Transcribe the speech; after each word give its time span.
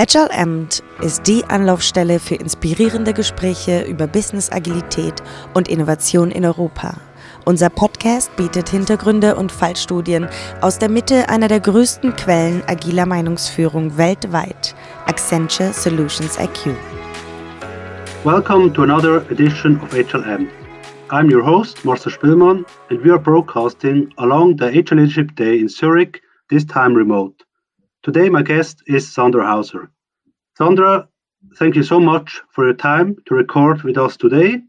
Agile 0.00 0.30
Amt 0.30 0.82
ist 1.02 1.26
die 1.26 1.44
Anlaufstelle 1.44 2.20
für 2.20 2.34
inspirierende 2.36 3.12
Gespräche 3.12 3.82
über 3.82 4.06
Business 4.06 4.50
Agilität 4.50 5.22
und 5.52 5.68
Innovation 5.68 6.30
in 6.30 6.46
Europa. 6.46 6.94
Unser 7.44 7.68
Podcast 7.68 8.34
bietet 8.34 8.70
Hintergründe 8.70 9.34
und 9.34 9.52
Fallstudien 9.52 10.26
aus 10.62 10.78
der 10.78 10.88
Mitte 10.88 11.28
einer 11.28 11.48
der 11.48 11.60
größten 11.60 12.16
Quellen 12.16 12.62
agiler 12.66 13.04
Meinungsführung 13.04 13.98
weltweit, 13.98 14.74
Accenture 15.04 15.74
Solutions 15.74 16.38
IQ. 16.38 16.74
Welcome 18.24 18.72
to 18.72 18.82
another 18.82 19.30
edition 19.30 19.78
of 19.82 19.92
HLM. 19.92 20.48
I'm 21.10 21.30
your 21.30 21.44
host, 21.44 21.84
Marcel 21.84 22.10
Spielmann, 22.10 22.64
and 22.88 23.04
we 23.04 23.10
are 23.10 23.20
broadcasting 23.20 24.10
along 24.16 24.56
the 24.56 24.70
HL 24.70 24.96
Leadership 24.96 25.36
Day 25.36 25.60
in 25.60 25.68
Zurich, 25.68 26.22
this 26.48 26.64
time 26.64 26.96
remote. 26.96 27.44
Today, 28.02 28.30
my 28.30 28.40
guest 28.40 28.82
is 28.86 29.12
Sandra 29.12 29.46
Hauser. 29.46 29.90
Sandra, 30.56 31.06
thank 31.56 31.76
you 31.76 31.82
so 31.82 32.00
much 32.00 32.40
for 32.50 32.64
your 32.64 32.72
time 32.72 33.14
to 33.26 33.34
record 33.34 33.82
with 33.82 33.98
us 33.98 34.16
today. 34.16 34.62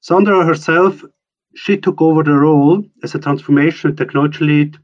Sandra 0.00 0.44
herself, 0.44 1.04
she 1.54 1.76
took 1.76 2.02
over 2.02 2.24
the 2.24 2.32
role 2.32 2.82
as 3.04 3.14
a 3.14 3.20
transformation 3.20 3.94
technology 3.94 4.44
lead 4.44 4.76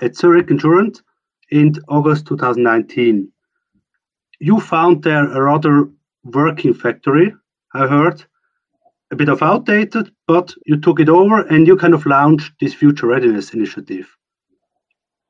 at 0.00 0.16
Zurich 0.16 0.50
Insurance 0.50 1.02
in 1.50 1.74
August 1.88 2.26
2019. 2.28 3.30
You 4.40 4.58
found 4.58 5.02
there 5.02 5.30
a 5.30 5.42
rather 5.42 5.90
working 6.24 6.72
factory, 6.72 7.34
I 7.74 7.86
heard, 7.86 8.24
a 9.10 9.16
bit 9.16 9.28
of 9.28 9.42
outdated, 9.42 10.10
but 10.26 10.54
you 10.64 10.78
took 10.78 11.00
it 11.00 11.10
over 11.10 11.42
and 11.48 11.66
you 11.66 11.76
kind 11.76 11.92
of 11.92 12.06
launched 12.06 12.52
this 12.62 12.72
future 12.72 13.08
readiness 13.08 13.52
initiative. 13.52 14.08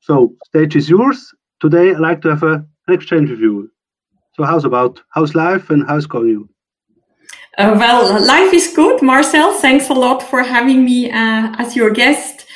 So 0.02 0.34
stage 0.46 0.74
is 0.74 0.90
yours. 0.90 1.32
Today 1.60 1.90
I'd 1.90 2.00
like 2.00 2.20
to 2.22 2.30
have 2.30 2.42
a, 2.42 2.54
an 2.88 2.94
exchange 2.94 3.30
with 3.30 3.38
you. 3.38 3.70
So 4.34 4.42
how's 4.42 4.64
about 4.64 5.00
how's 5.10 5.34
life 5.34 5.70
and 5.70 5.86
how's 5.86 6.06
going 6.06 6.28
you? 6.28 6.48
Uh, 7.56 7.76
well, 7.78 8.26
life 8.26 8.52
is 8.52 8.72
good, 8.74 9.00
Marcel. 9.00 9.52
Thanks 9.54 9.90
a 9.90 9.94
lot 9.94 10.22
for 10.22 10.42
having 10.42 10.84
me 10.84 11.10
uh, 11.10 11.54
as 11.58 11.76
your 11.76 11.90
guest. 11.90 12.46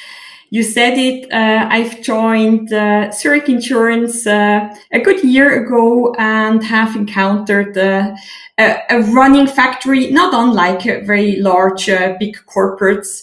You 0.51 0.63
said 0.63 0.99
it. 0.99 1.31
Uh, 1.33 1.69
I've 1.71 2.03
joined 2.03 2.73
uh, 2.73 3.13
Zurich 3.13 3.49
Insurance 3.49 4.27
uh, 4.27 4.75
a 4.93 5.01
good 5.01 5.23
year 5.23 5.65
ago 5.65 6.15
and 6.19 6.65
have 6.65 6.97
encountered 6.97 7.77
uh, 7.79 8.15
a, 8.59 8.79
a, 8.91 9.01
running 9.13 9.47
factory, 9.47 10.11
not 10.11 10.33
unlike 10.35 10.83
very 11.05 11.37
large, 11.37 11.87
big 12.19 12.37
corporates, 12.47 13.23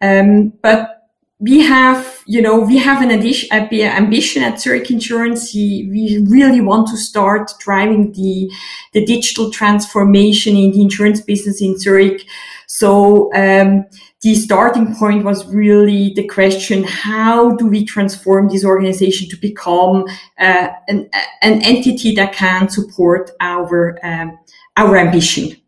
um, 0.00 0.52
but 0.62 0.99
we 1.40 1.60
have, 1.60 2.22
you 2.26 2.42
know, 2.42 2.60
we 2.60 2.76
have 2.76 3.02
an 3.02 3.10
addition, 3.10 3.50
ambition 3.50 4.42
at 4.42 4.60
Zurich 4.60 4.90
Insurance. 4.90 5.54
We 5.54 6.22
really 6.28 6.60
want 6.60 6.88
to 6.88 6.98
start 6.98 7.52
driving 7.58 8.12
the, 8.12 8.52
the 8.92 9.04
digital 9.06 9.50
transformation 9.50 10.54
in 10.54 10.70
the 10.72 10.82
insurance 10.82 11.22
business 11.22 11.62
in 11.62 11.78
Zurich. 11.78 12.26
So, 12.66 13.34
um, 13.34 13.86
the 14.22 14.34
starting 14.34 14.94
point 14.94 15.24
was 15.24 15.46
really 15.46 16.12
the 16.14 16.28
question, 16.28 16.84
how 16.84 17.56
do 17.56 17.66
we 17.66 17.86
transform 17.86 18.50
this 18.50 18.66
organization 18.66 19.30
to 19.30 19.36
become 19.38 20.04
uh, 20.38 20.68
an, 20.88 21.08
an 21.40 21.62
entity 21.62 22.14
that 22.16 22.34
can 22.34 22.68
support 22.68 23.30
our, 23.40 23.98
um, 24.02 24.38
our 24.76 24.98
ambition? 24.98 25.59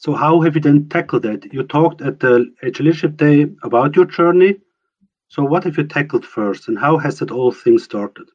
So 0.00 0.14
how 0.14 0.40
have 0.40 0.54
you 0.54 0.62
then 0.62 0.88
tackled 0.88 1.24
that? 1.24 1.52
You 1.52 1.62
talked 1.62 2.00
at 2.00 2.20
the 2.20 2.50
Agile 2.62 2.86
Leadership 2.86 3.18
Day 3.18 3.46
about 3.62 3.94
your 3.94 4.06
journey. 4.06 4.56
So 5.28 5.44
what 5.44 5.64
have 5.64 5.76
you 5.76 5.84
tackled 5.84 6.24
first, 6.24 6.68
and 6.68 6.78
how 6.78 6.96
has 6.96 7.18
that 7.18 7.28
whole 7.28 7.52
thing 7.52 7.78
started? 7.78 8.26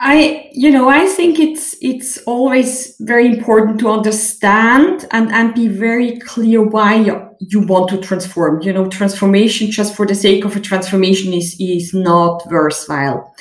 I, 0.00 0.50
you 0.52 0.72
know, 0.72 0.88
I 0.88 1.06
think 1.06 1.38
it's 1.38 1.76
it's 1.80 2.18
always 2.26 2.96
very 3.00 3.28
important 3.28 3.78
to 3.80 3.88
understand 3.90 5.06
and 5.12 5.30
and 5.32 5.54
be 5.54 5.68
very 5.68 6.18
clear 6.18 6.62
why 6.62 6.96
you 7.38 7.60
want 7.60 7.90
to 7.90 8.00
transform. 8.00 8.60
You 8.60 8.72
know, 8.72 8.88
transformation 8.88 9.70
just 9.70 9.94
for 9.94 10.04
the 10.04 10.16
sake 10.16 10.44
of 10.44 10.56
a 10.56 10.60
transformation 10.60 11.32
is 11.32 11.56
is 11.60 11.94
not 11.94 12.42
worthwhile. 12.50 13.32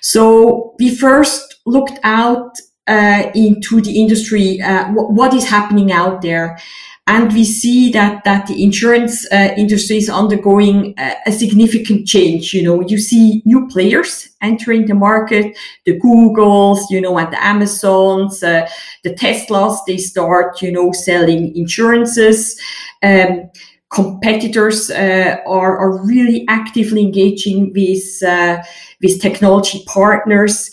So 0.00 0.76
we 0.78 0.94
first 0.94 1.56
looked 1.66 1.98
out 2.04 2.56
uh, 2.86 3.30
into 3.34 3.80
the 3.80 4.00
industry, 4.00 4.60
uh, 4.60 4.84
w- 4.88 5.08
what 5.08 5.34
is 5.34 5.48
happening 5.48 5.92
out 5.92 6.22
there. 6.22 6.58
And 7.06 7.32
we 7.32 7.44
see 7.44 7.90
that, 7.90 8.22
that 8.24 8.46
the 8.46 8.62
insurance 8.62 9.26
uh, 9.32 9.52
industry 9.56 9.96
is 9.96 10.08
undergoing 10.08 10.94
a, 10.96 11.16
a, 11.26 11.32
significant 11.32 12.06
change. 12.06 12.54
You 12.54 12.62
know, 12.62 12.80
you 12.82 12.98
see 12.98 13.42
new 13.44 13.66
players 13.66 14.28
entering 14.42 14.86
the 14.86 14.94
market, 14.94 15.58
the 15.86 15.98
Googles, 15.98 16.82
you 16.88 17.00
know, 17.00 17.18
and 17.18 17.32
the 17.32 17.44
Amazons, 17.44 18.44
uh, 18.44 18.68
the 19.02 19.10
Teslas, 19.14 19.78
they 19.88 19.96
start, 19.96 20.62
you 20.62 20.70
know, 20.70 20.92
selling 20.92 21.56
insurances. 21.56 22.60
Um, 23.02 23.50
competitors 23.90 24.88
uh, 24.90 25.36
are, 25.48 25.78
are 25.78 26.06
really 26.06 26.44
actively 26.48 27.02
engaging 27.02 27.72
with, 27.74 28.22
uh, 28.22 28.62
with 29.02 29.20
technology 29.20 29.82
partners. 29.86 30.70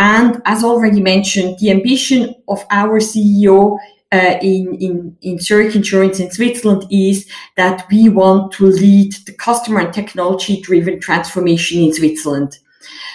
And 0.00 0.40
as 0.46 0.64
already 0.64 1.02
mentioned, 1.02 1.58
the 1.58 1.70
ambition 1.70 2.34
of 2.48 2.64
our 2.70 3.00
CEO 3.00 3.78
uh, 4.10 4.38
in, 4.40 4.74
in, 4.80 5.16
in 5.20 5.38
Zurich 5.38 5.76
Insurance 5.76 6.18
in 6.18 6.30
Switzerland 6.30 6.86
is 6.90 7.28
that 7.58 7.86
we 7.90 8.08
want 8.08 8.50
to 8.52 8.64
lead 8.64 9.12
the 9.26 9.34
customer 9.34 9.80
and 9.80 9.92
technology 9.92 10.62
driven 10.62 11.00
transformation 11.00 11.82
in 11.82 11.92
Switzerland. 11.92 12.58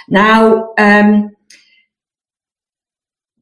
Now, 0.09 0.73
um, 0.77 1.35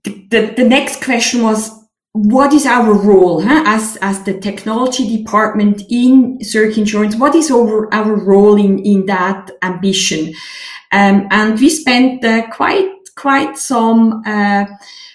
the, 0.05 0.53
the 0.55 0.65
next 0.65 1.03
question 1.03 1.43
was, 1.43 1.69
what 2.13 2.53
is 2.53 2.65
our 2.65 2.93
role 2.93 3.41
huh? 3.41 3.63
as, 3.65 3.97
as 4.01 4.23
the 4.23 4.39
technology 4.39 5.17
department 5.17 5.81
in 5.89 6.41
Zurich 6.41 6.77
Insurance? 6.77 7.17
What 7.17 7.35
is 7.35 7.51
our, 7.51 7.93
our 7.93 8.15
role 8.15 8.55
in, 8.55 8.79
in 8.79 9.05
that 9.07 9.51
ambition? 9.61 10.33
Um, 10.93 11.27
and 11.29 11.59
we 11.59 11.69
spent 11.69 12.23
uh, 12.23 12.47
quite 12.49 12.89
quite 13.23 13.57
some 13.57 14.21
uh, 14.25 14.65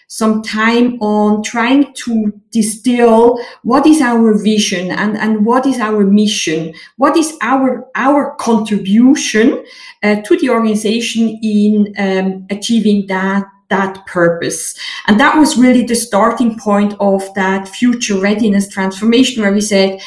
some 0.07 0.43
time 0.43 0.99
on 1.03 1.43
trying 1.43 1.93
to 1.93 2.33
distill 2.51 3.39
what 3.63 3.87
is 3.87 4.01
our 4.01 4.33
vision 4.43 4.91
and, 4.91 5.19
and 5.19 5.45
what 5.45 5.67
is 5.67 5.79
our 5.79 6.03
mission, 6.05 6.73
what 6.97 7.15
is 7.19 7.37
our 7.43 7.87
our 7.95 8.35
contribution 8.37 9.63
uh, 10.03 10.17
to 10.23 10.39
the 10.39 10.49
organization 10.49 11.39
in 11.43 11.95
um, 11.99 12.47
achieving 12.51 13.07
that 13.09 13.45
that 13.69 13.95
purpose. 14.07 14.75
And 15.07 15.21
that 15.21 15.37
was 15.37 15.59
really 15.59 15.85
the 15.85 15.95
starting 16.09 16.59
point 16.59 16.95
of 17.01 17.23
that 17.35 17.69
future 17.69 18.19
readiness 18.19 18.67
transformation 18.71 19.43
where 19.43 19.53
we 19.53 19.61
said 19.61 20.01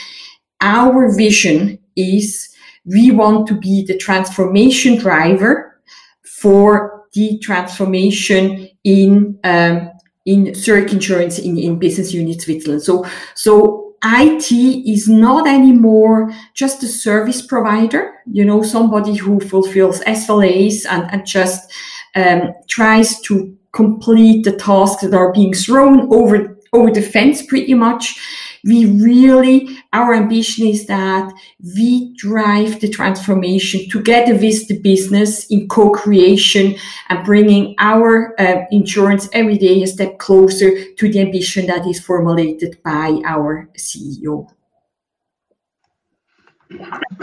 our 0.62 1.16
vision 1.16 1.78
is 1.96 2.50
we 2.86 3.12
want 3.12 3.48
to 3.50 3.54
be 3.54 3.86
the 3.86 3.98
transformation 3.98 4.98
driver 4.98 5.80
for 6.24 6.91
the 7.14 7.38
transformation 7.40 8.70
in 8.84 9.40
um, 9.44 9.92
in 10.26 10.54
Zurich 10.54 10.94
Insurance 10.94 11.40
in, 11.40 11.58
in 11.58 11.80
business 11.80 12.14
unit 12.14 12.42
Switzerland. 12.42 12.84
So 12.84 13.06
so 13.36 13.96
IT 14.04 14.52
is 14.52 15.08
not 15.08 15.48
anymore 15.48 16.32
just 16.56 16.84
a 16.84 16.88
service 16.88 17.46
provider, 17.46 18.14
you 18.32 18.44
know, 18.44 18.64
somebody 18.64 19.16
who 19.16 19.40
fulfills 19.40 20.02
SLAs 20.02 20.86
and, 20.90 21.12
and 21.12 21.26
just 21.26 21.72
um, 22.16 22.54
tries 22.68 23.22
to 23.22 23.56
complete 23.74 24.44
the 24.44 24.58
tasks 24.58 25.02
that 25.02 25.14
are 25.14 25.32
being 25.32 25.54
thrown 25.54 26.12
over 26.14 26.58
over 26.74 26.90
the 26.90 27.02
fence 27.02 27.46
pretty 27.46 27.74
much 27.74 28.18
we 28.64 28.86
really, 28.86 29.78
our 29.94 30.14
ambition 30.14 30.68
is 30.68 30.86
that 30.86 31.34
we 31.76 32.14
drive 32.16 32.80
the 32.80 32.90
transformation 32.90 33.90
together 33.90 34.34
with 34.34 34.68
the 34.68 34.80
business 34.80 35.46
in 35.48 35.68
co-creation 35.68 36.76
and 37.10 37.26
bringing 37.26 37.76
our 37.78 38.34
uh, 38.40 38.64
insurance 38.72 39.28
every 39.34 39.58
day 39.58 39.84
a 39.84 39.88
step 39.88 40.18
closer 40.18 40.94
to 40.94 41.12
the 41.12 41.20
ambition 41.20 41.66
that 41.68 41.86
is 41.86 42.00
formulated 42.00 42.82
by 42.84 43.22
our 43.26 43.70
CEO. 43.78 44.48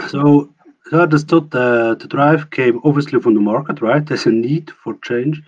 So 0.09 0.53
I 0.91 0.97
understood 0.97 1.49
the 1.49 1.95
drive 2.07 2.51
came 2.51 2.79
obviously 2.83 3.19
from 3.19 3.33
the 3.33 3.41
market, 3.41 3.81
right? 3.81 4.05
There's 4.05 4.27
a 4.27 4.31
need 4.31 4.69
for 4.71 4.95
change. 5.01 5.41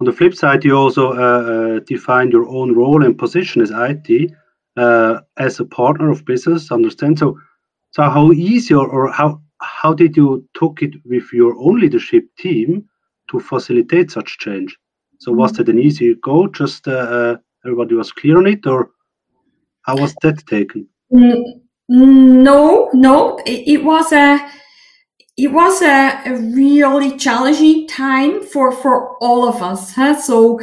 On 0.00 0.06
the 0.06 0.12
flip 0.12 0.34
side, 0.34 0.64
you 0.64 0.76
also 0.76 1.12
uh, 1.12 1.16
uh, 1.16 1.80
define 1.80 2.30
your 2.30 2.48
own 2.48 2.74
role 2.74 3.04
and 3.04 3.18
position 3.18 3.62
as 3.62 3.70
IT 3.72 4.32
as 4.76 5.60
a 5.60 5.64
partner 5.64 6.10
of 6.10 6.24
business 6.24 6.70
understand 6.70 7.18
so 7.18 7.38
so 7.90 8.02
how 8.02 8.32
easy 8.32 8.74
or, 8.74 8.88
or 8.88 9.10
how 9.10 9.40
how 9.60 9.92
did 9.92 10.16
you 10.16 10.46
took 10.54 10.82
it 10.82 10.94
with 11.04 11.32
your 11.32 11.56
own 11.58 11.80
leadership 11.80 12.24
team 12.38 12.84
to 13.30 13.40
facilitate 13.40 14.10
such 14.10 14.38
change 14.38 14.76
so 15.18 15.32
was 15.32 15.52
that 15.52 15.68
an 15.68 15.78
easy 15.78 16.14
go 16.22 16.46
just 16.46 16.86
uh, 16.86 16.92
uh, 16.92 17.36
everybody 17.64 17.94
was 17.94 18.12
clear 18.12 18.38
on 18.38 18.46
it 18.46 18.66
or 18.66 18.90
how 19.82 19.96
was 19.96 20.14
that 20.22 20.46
taken 20.46 20.86
no 21.88 22.90
no 22.92 23.38
it, 23.46 23.66
it 23.66 23.84
was 23.84 24.12
a 24.12 24.48
it 25.38 25.52
was 25.52 25.80
a, 25.82 26.20
a, 26.26 26.34
really 26.34 27.16
challenging 27.16 27.86
time 27.86 28.42
for, 28.42 28.72
for 28.72 29.16
all 29.18 29.48
of 29.48 29.62
us. 29.62 29.94
Huh? 29.94 30.20
So 30.20 30.60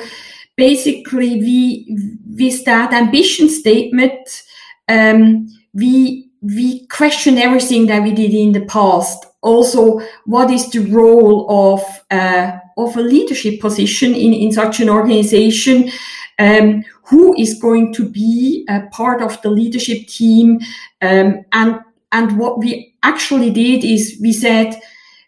basically, 0.56 1.40
we 1.40 1.98
with 2.28 2.66
that 2.66 2.94
ambition 2.94 3.50
statement, 3.50 4.44
um, 4.88 5.48
we 5.74 6.30
we 6.42 6.86
question 6.88 7.38
everything 7.38 7.88
that 7.88 8.04
we 8.04 8.12
did 8.12 8.34
in 8.34 8.52
the 8.52 8.66
past. 8.66 9.26
Also, 9.42 10.00
what 10.26 10.52
is 10.52 10.70
the 10.72 10.80
role 10.80 11.74
of 11.74 11.82
uh, 12.12 12.58
of 12.78 12.96
a 12.98 13.02
leadership 13.02 13.60
position 13.60 14.14
in, 14.14 14.34
in 14.34 14.52
such 14.52 14.80
an 14.80 14.90
organization? 14.90 15.92
Um, 16.38 16.84
who 17.04 17.34
is 17.38 17.60
going 17.62 17.94
to 17.94 18.10
be 18.10 18.66
a 18.68 18.82
part 18.92 19.22
of 19.22 19.42
the 19.42 19.50
leadership 19.50 20.08
team? 20.08 20.60
Um, 21.02 21.46
and 21.52 21.80
and 22.12 22.38
what 22.38 22.60
we 22.60 22.96
actually 23.04 23.52
did 23.52 23.84
is 23.84 24.18
we 24.22 24.34
said 24.34 24.80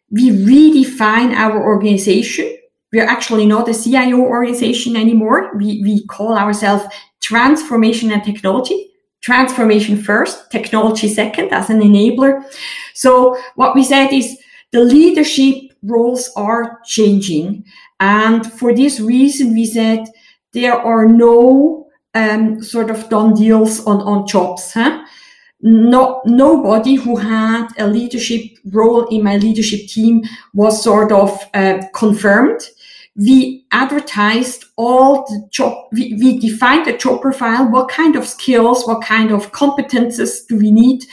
we 0.09 0.30
redefine 0.31 1.33
our 1.35 1.62
organization. 1.62 2.57
We're 2.94 3.06
actually 3.06 3.45
not 3.45 3.68
a 3.69 3.74
CIO 3.74 4.19
organization 4.19 4.95
anymore. 4.95 5.51
We, 5.57 5.81
we 5.84 6.06
call 6.07 6.38
ourselves 6.38 6.86
transformation 7.22 8.12
and 8.12 8.24
technology. 8.24 8.92
Transformation 9.22 10.01
first, 10.01 10.50
technology 10.51 11.07
second 11.10 11.51
as 11.51 11.69
an 11.69 11.81
enabler. 11.81 12.44
So 12.94 13.38
what 13.56 13.75
we 13.75 13.84
said 13.84 14.13
is 14.13 14.38
the 14.72 14.81
leadership 14.81 15.74
roles 15.84 16.31
are 16.36 16.80
changing. 16.86 17.66
And 18.00 18.50
for 18.54 18.74
this 18.74 19.00
reason, 19.00 19.54
we 19.54 19.66
said 19.66 20.06
there 20.54 20.75
are 20.75 21.07
no 21.07 21.88
um, 22.13 22.63
sort 22.63 22.90
of 22.90 23.10
done 23.10 23.33
deals 23.33 23.86
on, 23.86 24.01
on 24.01 24.28
jobs. 24.28 24.72
Huh? 24.74 25.04
not 25.62 26.22
nobody 26.25 26.95
who 26.95 27.16
had 27.16 27.68
a 27.80 27.88
leadership 27.88 28.42
role 28.66 29.07
in 29.07 29.24
my 29.24 29.38
leadership 29.38 29.88
team 29.88 30.24
was 30.54 30.83
sort 30.83 31.12
of 31.12 31.31
uh, 31.54 31.80
confirmed 31.95 32.62
we 33.18 33.66
advertised 33.72 34.66
all 34.78 35.25
the 35.25 35.48
job 35.50 35.88
we, 35.92 36.14
we 36.22 36.38
defined 36.40 36.86
the 36.86 36.96
job 36.96 37.19
profile 37.22 37.69
what 37.69 37.90
kind 37.90 38.16
of 38.16 38.28
skills 38.28 38.86
what 38.86 39.02
kind 39.04 39.31
of 39.31 39.52
competences 39.52 40.46
do 40.48 40.58
we 40.58 40.72
need 40.72 41.04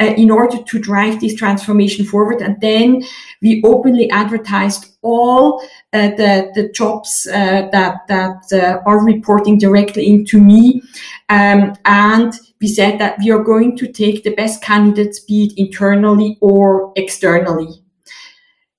uh, 0.00 0.14
in 0.16 0.30
order 0.30 0.62
to 0.62 0.78
drive 0.78 1.20
this 1.20 1.34
transformation 1.34 2.04
forward. 2.04 2.40
And 2.40 2.60
then 2.60 3.04
we 3.40 3.62
openly 3.64 4.10
advertised 4.10 4.96
all 5.02 5.60
uh, 5.92 6.08
the, 6.16 6.50
the 6.54 6.68
jobs 6.70 7.28
uh, 7.30 7.68
that 7.70 8.06
that 8.08 8.42
uh, 8.52 8.80
are 8.86 9.04
reporting 9.04 9.58
directly 9.58 10.08
into 10.08 10.40
me. 10.40 10.82
Um, 11.28 11.74
and 11.84 12.32
we 12.60 12.68
said 12.68 12.98
that 12.98 13.18
we 13.18 13.30
are 13.30 13.42
going 13.42 13.76
to 13.76 13.92
take 13.92 14.24
the 14.24 14.34
best 14.34 14.62
candidates 14.62 15.20
be 15.20 15.44
it 15.44 15.52
internally 15.56 16.38
or 16.40 16.92
externally. 16.96 17.68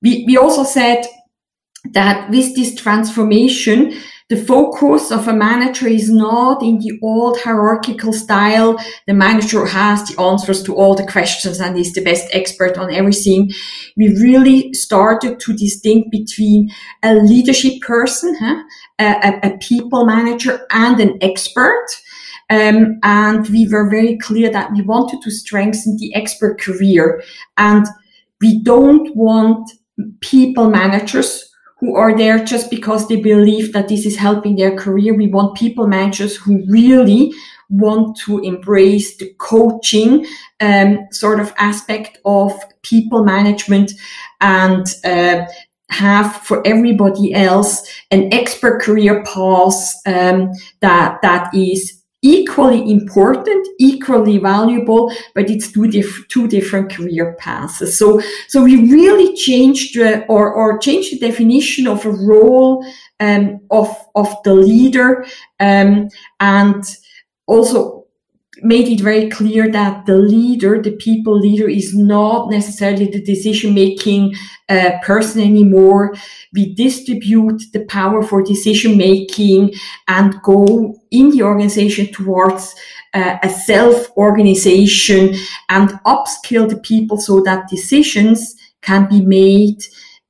We, 0.02 0.26
we 0.28 0.38
also 0.38 0.64
said 0.64 1.06
that 1.95 2.30
with 2.30 2.56
this 2.56 2.75
transformation, 2.75 3.95
the 4.27 4.36
focus 4.36 5.12
of 5.12 5.27
a 5.27 5.33
manager 5.33 5.88
is 5.88 6.09
not 6.09 6.63
in 6.63 6.80
the 6.80 7.00
old 7.03 7.39
hierarchical 7.39 8.12
style. 8.12 8.75
The 9.06 9.13
manager 9.13 9.65
has 9.68 10.07
the 10.07 10.19
answers 10.19 10.63
to 10.63 10.75
all 10.75 10.95
the 10.95 11.06
questions 11.06 11.59
and 11.59 11.77
is 11.77 11.94
the 11.94 12.03
best 12.03 12.27
expert 12.31 12.77
on 12.77 12.92
everything. 12.92 13.51
We 13.95 14.09
really 14.19 14.74
started 14.74 15.39
to 15.39 15.53
distinct 15.53 16.09
between 16.09 16.71
a 17.03 17.15
leadership 17.15 17.81
person, 17.81 18.36
huh? 18.39 18.63
a, 19.00 19.39
a, 19.44 19.57
people 19.59 20.06
manager 20.06 20.65
and 20.71 21.00
an 21.00 21.19
expert. 21.21 21.86
Um, 22.50 23.00
and 23.03 23.48
we 23.50 23.68
were 23.68 23.89
very 23.89 24.18
clear 24.18 24.51
that 24.51 24.71
we 24.71 24.81
wanted 24.81 25.21
to 25.21 25.31
strengthen 25.31 25.98
the 25.98 26.13
expert 26.15 26.59
career 26.59 27.24
and 27.57 27.86
we 28.41 28.62
don't 28.63 29.15
want 29.15 29.69
people 30.21 30.69
managers 30.69 31.51
who 31.80 31.95
are 31.95 32.18
there 32.18 32.44
just 32.44 32.69
because 32.69 33.07
they 33.07 33.19
believe 33.19 33.74
that 33.74 33.88
this 33.88 34.06
is 34.06 34.16
helping 34.16 34.56
their 34.56 34.75
career. 34.75 35.13
We 35.13 35.27
want 35.27 35.57
people 35.57 35.88
managers 35.88 36.36
who 36.36 36.63
really 36.68 37.33
want 37.69 38.18
to 38.18 38.39
embrace 38.39 39.18
the 39.18 39.33
coaching 39.38 40.25
um, 40.62 41.00
sort 41.12 41.39
of 41.39 41.54
aspect 41.57 42.19
of 42.25 42.54
people 42.83 43.24
management 43.24 43.92
and 44.42 44.86
uh, 45.04 45.45
have 45.89 46.36
for 46.38 46.66
everybody 46.66 47.33
else 47.33 47.88
an 48.12 48.33
expert 48.33 48.81
career 48.81 49.24
path 49.24 49.94
um, 50.06 50.51
that 50.81 51.19
that 51.22 51.54
is 51.54 52.01
equally 52.25 52.92
important, 52.92 53.68
equally 53.80 54.39
valuable, 54.39 55.13
but 55.36 55.48
it's 55.48 55.72
two, 55.72 55.88
diff- 55.88 56.27
two 56.27 56.48
different 56.48 56.92
career 56.92 57.36
paths. 57.38 57.95
So, 57.95 58.19
so 58.48 58.63
we 58.63 58.92
really 58.92 59.36
changed 59.36 59.95
the, 59.95 60.25
or, 60.25 60.51
or 60.51 60.80
changed 60.80 61.13
the 61.13 61.19
definition 61.19 61.88
of 61.88 62.04
a 62.04 62.10
role 62.10 62.83
um, 63.19 63.60
of, 63.69 63.95
of 64.16 64.36
the 64.44 64.56
leader 64.56 65.24
um, 65.60 66.10
and 66.39 66.83
also 67.45 68.05
made 68.62 68.88
it 68.88 69.02
very 69.02 69.30
clear 69.30 69.69
that 69.72 70.06
the 70.06 70.16
leader, 70.16 70.81
the 70.81 70.92
people 70.92 71.38
leader, 71.38 71.69
is 71.69 71.96
not 71.96 72.50
necessarily 72.50 73.06
the 73.10 73.22
decision 73.22 73.74
making 73.74 74.34
uh, 74.69 74.92
person 75.04 75.42
anymore. 75.42 76.13
We 76.54 76.74
distribute 76.74 77.63
the 77.74 77.86
power 77.86 78.24
for 78.24 78.44
decision 78.44 78.98
making 78.98 79.74
and 80.07 80.42
go 80.42 80.96
in 81.12 81.31
the 81.31 81.44
organization 81.44 82.07
towards 82.12 82.75
uh, 83.13 83.38
a 83.44 83.50
self 83.50 84.10
organization 84.18 85.36
and 85.69 85.90
upskill 86.06 86.69
the 86.69 86.80
people 86.80 87.18
so 87.18 87.42
that 87.42 87.69
decisions 87.69 88.56
can 88.81 89.08
be 89.10 89.22
made 89.22 89.84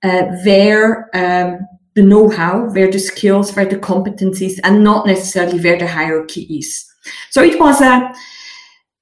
uh, 0.03 0.23
where 0.43 1.09
um, 1.13 1.59
the 1.95 2.03
know-how, 2.03 2.69
where 2.71 2.91
the 2.91 2.99
skills, 2.99 3.55
where 3.55 3.65
the 3.65 3.77
competencies, 3.77 4.59
and 4.63 4.83
not 4.83 5.05
necessarily 5.05 5.59
where 5.59 5.79
the 5.79 5.87
hierarchy 5.87 6.41
is. 6.41 6.85
So 7.29 7.43
it 7.43 7.59
was 7.59 7.81
a, 7.81 8.13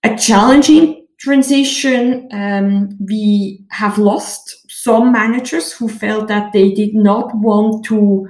a 0.03 0.15
challenging 0.17 1.07
transition. 1.19 2.27
Um, 2.31 2.97
we 2.99 3.63
have 3.69 3.97
lost 3.97 4.57
some 4.69 5.11
managers 5.11 5.71
who 5.71 5.87
felt 5.87 6.27
that 6.27 6.51
they 6.51 6.71
did 6.71 6.93
not 6.93 7.33
want 7.35 7.85
to 7.85 8.27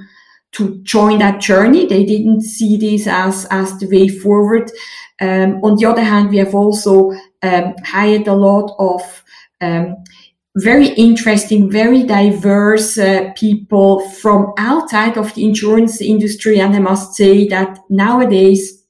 to 0.51 0.79
join 0.83 1.17
that 1.17 1.41
journey. 1.41 1.87
They 1.87 2.05
didn't 2.05 2.41
see 2.41 2.77
this 2.77 3.07
as 3.07 3.45
as 3.49 3.77
the 3.79 3.87
way 3.87 4.07
forward. 4.07 4.71
Um, 5.19 5.59
on 5.63 5.75
the 5.77 5.85
other 5.85 6.03
hand, 6.03 6.29
we 6.29 6.37
have 6.37 6.53
also 6.53 7.11
um, 7.41 7.75
hired 7.83 8.27
a 8.27 8.35
lot 8.35 8.75
of 8.77 9.23
um, 9.61 9.95
very 10.57 10.89
interesting, 10.89 11.71
very 11.71 12.03
diverse 12.03 12.97
uh, 12.97 13.31
people 13.35 14.07
from 14.09 14.53
outside 14.57 15.17
of 15.17 15.33
the 15.33 15.43
insurance 15.43 16.01
industry. 16.01 16.59
And 16.59 16.75
I 16.75 16.79
must 16.79 17.15
say 17.15 17.47
that 17.47 17.79
nowadays 17.89 18.82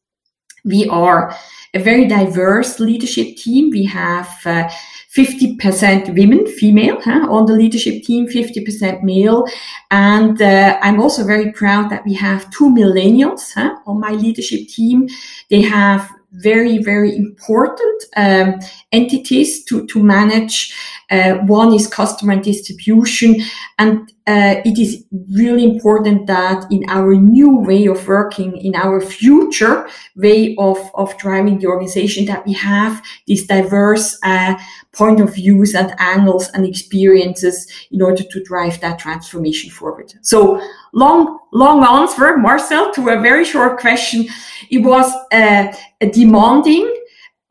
we 0.63 0.87
are 0.89 1.35
a 1.73 1.79
very 1.79 2.05
diverse 2.05 2.79
leadership 2.79 3.35
team. 3.37 3.71
We 3.71 3.85
have 3.85 4.29
uh, 4.45 4.69
50% 5.15 6.15
women, 6.15 6.47
female, 6.47 6.99
huh, 7.01 7.27
on 7.29 7.45
the 7.45 7.53
leadership 7.53 8.03
team, 8.03 8.27
50% 8.27 9.03
male. 9.03 9.45
And 9.91 10.41
uh, 10.41 10.79
I'm 10.81 10.99
also 10.99 11.23
very 11.23 11.51
proud 11.51 11.91
that 11.91 12.05
we 12.05 12.13
have 12.15 12.49
two 12.51 12.69
millennials 12.69 13.53
huh, 13.53 13.75
on 13.85 13.99
my 13.99 14.11
leadership 14.11 14.67
team. 14.67 15.07
They 15.49 15.61
have 15.61 16.09
very, 16.31 16.79
very 16.79 17.15
important 17.15 18.03
um, 18.17 18.59
entities 18.91 19.63
to, 19.65 19.85
to 19.87 20.03
manage. 20.03 20.73
Uh, 21.13 21.35
one 21.45 21.71
is 21.73 21.85
customer 21.85 22.33
and 22.33 22.43
distribution. 22.43 23.35
And 23.77 24.11
uh, 24.25 24.55
it 24.65 24.79
is 24.79 25.05
really 25.35 25.63
important 25.63 26.25
that 26.25 26.65
in 26.71 26.83
our 26.87 27.13
new 27.13 27.59
way 27.59 27.85
of 27.85 28.07
working, 28.07 28.57
in 28.57 28.73
our 28.73 28.99
future 28.99 29.87
way 30.15 30.55
of, 30.57 30.79
of 30.95 31.15
driving 31.17 31.59
the 31.59 31.67
organization, 31.67 32.25
that 32.25 32.43
we 32.47 32.53
have 32.53 33.03
these 33.27 33.45
diverse 33.45 34.17
uh, 34.23 34.55
point 34.91 35.19
of 35.19 35.35
views 35.35 35.75
and 35.75 35.93
angles 35.99 36.49
and 36.55 36.65
experiences 36.65 37.71
in 37.91 38.01
order 38.01 38.23
to 38.23 38.43
drive 38.43 38.81
that 38.81 38.97
transformation 38.97 39.69
forward. 39.69 40.11
So 40.21 40.59
long, 40.93 41.37
long 41.51 41.83
answer, 41.83 42.37
Marcel, 42.37 42.91
to 42.93 43.09
a 43.09 43.21
very 43.21 43.45
short 43.45 43.79
question. 43.79 44.25
It 44.71 44.79
was 44.79 45.13
uh, 45.31 45.71
a 46.01 46.09
demanding 46.09 46.91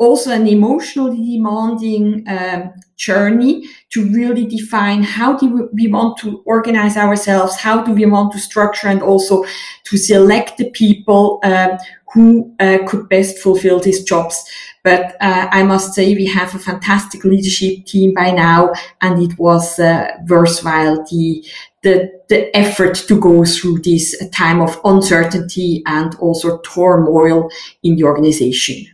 also 0.02 0.32
an 0.32 0.48
emotionally 0.48 1.36
demanding 1.36 2.24
um, 2.26 2.72
journey 3.06 3.68
to 3.90 4.04
really 4.12 4.46
define 4.46 5.02
how 5.02 5.36
do 5.36 5.68
we 5.72 5.88
want 5.88 6.16
to 6.18 6.42
organize 6.46 6.96
ourselves, 6.96 7.56
how 7.56 7.82
do 7.82 7.92
we 7.92 8.06
want 8.06 8.32
to 8.32 8.38
structure, 8.38 8.88
and 8.88 9.02
also 9.02 9.44
to 9.84 9.96
select 9.96 10.56
the 10.56 10.70
people 10.70 11.40
um, 11.42 11.70
who 12.12 12.54
uh, 12.60 12.78
could 12.86 13.08
best 13.08 13.38
fulfill 13.38 13.80
these 13.80 14.04
jobs. 14.04 14.44
But 14.84 15.16
uh, 15.20 15.48
I 15.50 15.62
must 15.62 15.94
say 15.94 16.14
we 16.14 16.26
have 16.26 16.54
a 16.54 16.58
fantastic 16.58 17.24
leadership 17.24 17.86
team 17.86 18.14
by 18.14 18.30
now, 18.30 18.72
and 19.00 19.22
it 19.22 19.38
was 19.38 19.78
uh, 19.78 20.08
worthwhile 20.28 21.04
the 21.10 21.44
the 21.82 22.10
the 22.28 22.56
effort 22.56 22.94
to 23.08 23.20
go 23.20 23.44
through 23.44 23.78
this 23.80 24.16
time 24.30 24.60
of 24.60 24.80
uncertainty 24.84 25.82
and 25.86 26.14
also 26.16 26.58
turmoil 26.60 27.48
in 27.82 27.96
the 27.96 28.04
organization. 28.04 28.91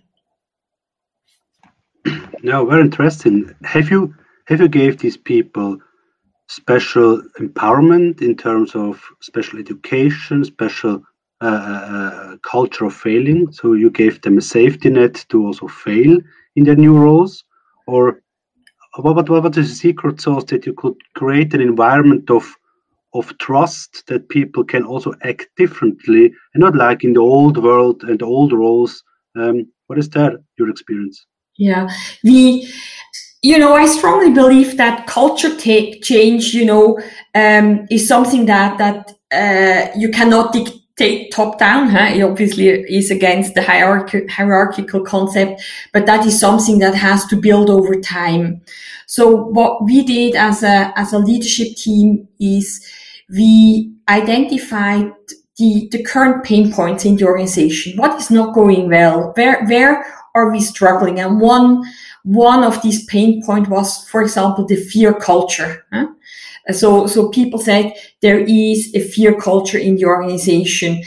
No, 2.42 2.64
very 2.66 2.82
interesting. 2.82 3.54
Have 3.64 3.90
you 3.90 4.14
have 4.46 4.60
you 4.60 4.68
gave 4.68 4.98
these 4.98 5.16
people 5.16 5.78
special 6.48 7.22
empowerment 7.38 8.22
in 8.22 8.36
terms 8.36 8.74
of 8.74 9.02
special 9.20 9.58
education, 9.58 10.44
special 10.44 11.02
uh, 11.40 11.44
uh, 11.46 12.36
culture 12.42 12.86
of 12.86 12.94
failing. 12.94 13.52
So 13.52 13.74
you 13.74 13.90
gave 13.90 14.20
them 14.22 14.38
a 14.38 14.42
safety 14.42 14.90
net 14.90 15.24
to 15.28 15.46
also 15.46 15.68
fail 15.68 16.18
in 16.56 16.64
their 16.64 16.76
new 16.76 16.96
roles, 16.96 17.44
or 17.86 18.22
what, 18.96 19.28
what, 19.28 19.44
what 19.44 19.56
is 19.58 19.68
the 19.68 19.74
secret 19.74 20.20
sauce 20.20 20.44
that 20.44 20.66
you 20.66 20.72
could 20.72 20.94
create 21.14 21.54
an 21.54 21.60
environment 21.60 22.30
of 22.30 22.54
of 23.14 23.36
trust 23.38 24.04
that 24.08 24.28
people 24.28 24.64
can 24.64 24.84
also 24.84 25.14
act 25.22 25.48
differently 25.56 26.26
and 26.54 26.60
not 26.60 26.76
like 26.76 27.04
in 27.04 27.14
the 27.14 27.20
old 27.20 27.56
world 27.56 28.02
and 28.02 28.18
the 28.18 28.26
old 28.26 28.52
roles. 28.52 29.02
Um, 29.34 29.72
what 29.86 29.98
is 29.98 30.10
that 30.10 30.32
your 30.58 30.68
experience? 30.68 31.26
Yeah, 31.58 31.88
we, 32.24 32.72
you 33.42 33.58
know, 33.58 33.74
I 33.74 33.86
strongly 33.86 34.32
believe 34.32 34.76
that 34.76 35.06
culture 35.06 35.54
take 35.56 36.02
change, 36.02 36.54
you 36.54 36.64
know, 36.64 37.00
um, 37.34 37.86
is 37.90 38.08
something 38.08 38.46
that 38.46 38.78
that 38.78 39.12
uh, 39.32 39.90
you 39.96 40.10
cannot 40.10 40.52
dictate 40.52 41.32
top 41.32 41.58
down. 41.58 41.88
Huh? 41.88 42.10
It 42.14 42.22
obviously 42.22 42.68
is 42.68 43.10
against 43.10 43.54
the 43.54 43.62
hierarch- 43.62 44.30
hierarchical 44.30 45.04
concept, 45.04 45.62
but 45.92 46.06
that 46.06 46.26
is 46.26 46.38
something 46.40 46.78
that 46.78 46.94
has 46.94 47.26
to 47.26 47.36
build 47.36 47.70
over 47.70 48.00
time. 48.00 48.62
So 49.06 49.34
what 49.34 49.84
we 49.84 50.04
did 50.04 50.36
as 50.36 50.62
a 50.62 50.92
as 50.96 51.12
a 51.12 51.18
leadership 51.18 51.76
team 51.76 52.28
is 52.38 52.80
we 53.30 53.92
identified 54.08 55.12
the, 55.56 55.88
the 55.90 56.02
current 56.02 56.44
pain 56.44 56.72
points 56.72 57.04
in 57.04 57.16
the 57.16 57.26
organization. 57.26 57.96
What 57.96 58.20
is 58.20 58.30
not 58.30 58.54
going 58.54 58.88
well? 58.88 59.32
Where 59.34 59.64
where 59.66 60.04
are 60.38 60.50
we 60.50 60.60
struggling? 60.60 61.20
And 61.20 61.40
one 61.40 61.82
one 62.24 62.62
of 62.62 62.82
these 62.82 63.04
pain 63.06 63.42
point 63.44 63.68
was, 63.68 64.06
for 64.08 64.20
example, 64.20 64.66
the 64.66 64.76
fear 64.76 65.14
culture. 65.14 65.84
Huh? 65.92 66.08
So 66.72 67.06
so 67.06 67.28
people 67.28 67.58
said 67.58 67.94
there 68.20 68.40
is 68.40 68.92
a 68.94 69.00
fear 69.00 69.34
culture 69.40 69.78
in 69.78 69.96
the 69.96 70.04
organization, 70.04 71.02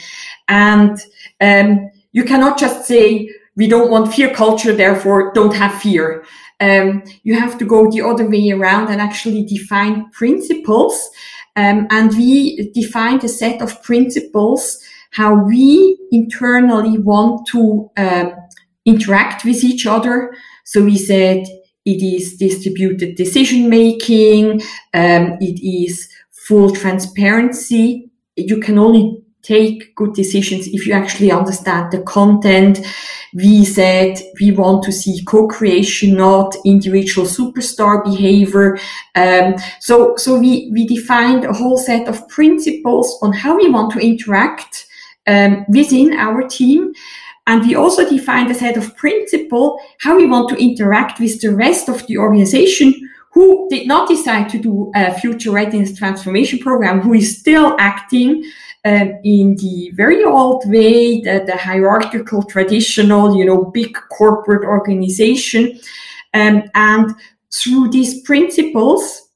and 0.48 0.98
um, 1.40 1.90
you 2.12 2.24
cannot 2.24 2.58
just 2.58 2.86
say 2.86 3.30
we 3.56 3.68
don't 3.68 3.90
want 3.90 4.14
fear 4.14 4.34
culture, 4.34 4.74
therefore 4.74 5.32
don't 5.32 5.54
have 5.54 5.80
fear. 5.80 6.24
Um, 6.60 7.02
you 7.24 7.38
have 7.38 7.58
to 7.58 7.64
go 7.64 7.90
the 7.90 8.02
other 8.02 8.28
way 8.28 8.50
around 8.50 8.88
and 8.88 9.00
actually 9.00 9.44
define 9.44 10.10
principles 10.10 11.10
um, 11.56 11.86
and 11.90 12.10
we 12.16 12.70
defined 12.72 13.24
a 13.24 13.28
set 13.28 13.60
of 13.60 13.82
principles 13.82 14.82
how 15.10 15.34
we 15.34 15.98
internally 16.10 16.98
want 16.98 17.46
to 17.48 17.90
um, 17.98 18.34
interact 18.84 19.44
with 19.44 19.62
each 19.64 19.86
other. 19.86 20.34
So 20.64 20.82
we 20.84 20.98
said 20.98 21.44
it 21.84 22.02
is 22.02 22.36
distributed 22.36 23.16
decision 23.16 23.68
making, 23.68 24.60
um, 24.94 25.36
it 25.40 25.60
is 25.62 26.08
full 26.46 26.70
transparency. 26.70 28.10
You 28.36 28.60
can 28.60 28.78
only 28.78 29.22
take 29.42 29.94
good 29.96 30.14
decisions 30.14 30.68
if 30.68 30.86
you 30.86 30.92
actually 30.92 31.32
understand 31.32 31.90
the 31.90 32.00
content. 32.02 32.80
We 33.34 33.64
said 33.64 34.20
we 34.40 34.52
want 34.52 34.84
to 34.84 34.92
see 34.92 35.24
co-creation, 35.24 36.16
not 36.16 36.54
individual 36.64 37.26
superstar 37.26 38.04
behavior. 38.04 38.78
Um, 39.16 39.56
so, 39.80 40.16
so 40.16 40.38
we, 40.38 40.70
we 40.72 40.86
defined 40.86 41.44
a 41.44 41.52
whole 41.52 41.78
set 41.78 42.06
of 42.08 42.28
principles 42.28 43.18
on 43.22 43.32
how 43.32 43.56
we 43.56 43.68
want 43.68 43.92
to 43.94 44.00
interact 44.00 44.86
um, 45.26 45.64
within 45.68 46.12
our 46.12 46.46
team. 46.46 46.92
And 47.46 47.66
we 47.66 47.74
also 47.74 48.08
defined 48.08 48.50
a 48.50 48.54
set 48.54 48.76
of 48.76 48.96
principle 48.96 49.80
how 50.00 50.16
we 50.16 50.26
want 50.26 50.48
to 50.50 50.62
interact 50.62 51.18
with 51.18 51.40
the 51.40 51.54
rest 51.54 51.88
of 51.88 52.06
the 52.06 52.18
organization 52.18 52.94
who 53.32 53.66
did 53.70 53.86
not 53.86 54.08
decide 54.08 54.48
to 54.50 54.58
do 54.58 54.92
a 54.94 55.12
future 55.18 55.50
readiness 55.50 55.96
transformation 55.96 56.58
program, 56.58 57.00
who 57.00 57.14
is 57.14 57.38
still 57.38 57.74
acting 57.78 58.44
um, 58.84 59.12
in 59.24 59.56
the 59.56 59.90
very 59.94 60.22
old 60.22 60.68
way, 60.68 61.20
the, 61.20 61.44
the, 61.46 61.56
hierarchical, 61.56 62.42
traditional, 62.42 63.36
you 63.36 63.44
know, 63.44 63.64
big 63.64 63.96
corporate 64.10 64.64
organization. 64.64 65.78
Um, 66.34 66.64
and 66.74 67.14
through 67.52 67.90
these 67.90 68.20
principles, 68.22 69.28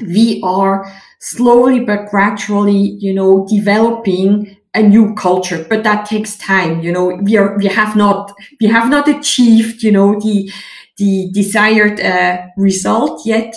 we 0.00 0.40
are 0.42 0.90
slowly 1.18 1.80
but 1.80 2.08
gradually, 2.08 2.96
you 3.00 3.12
know, 3.12 3.46
developing 3.48 4.55
a 4.76 4.82
new 4.82 5.14
culture, 5.14 5.66
but 5.68 5.82
that 5.82 6.06
takes 6.06 6.36
time. 6.36 6.80
You 6.80 6.92
know, 6.92 7.06
we 7.22 7.36
are, 7.36 7.56
we 7.56 7.66
have 7.66 7.96
not, 7.96 8.32
we 8.60 8.66
have 8.68 8.90
not 8.90 9.08
achieved, 9.08 9.82
you 9.82 9.90
know, 9.90 10.20
the, 10.20 10.52
the 10.98 11.30
desired 11.32 11.98
uh, 12.00 12.46
result 12.56 13.26
yet, 13.26 13.56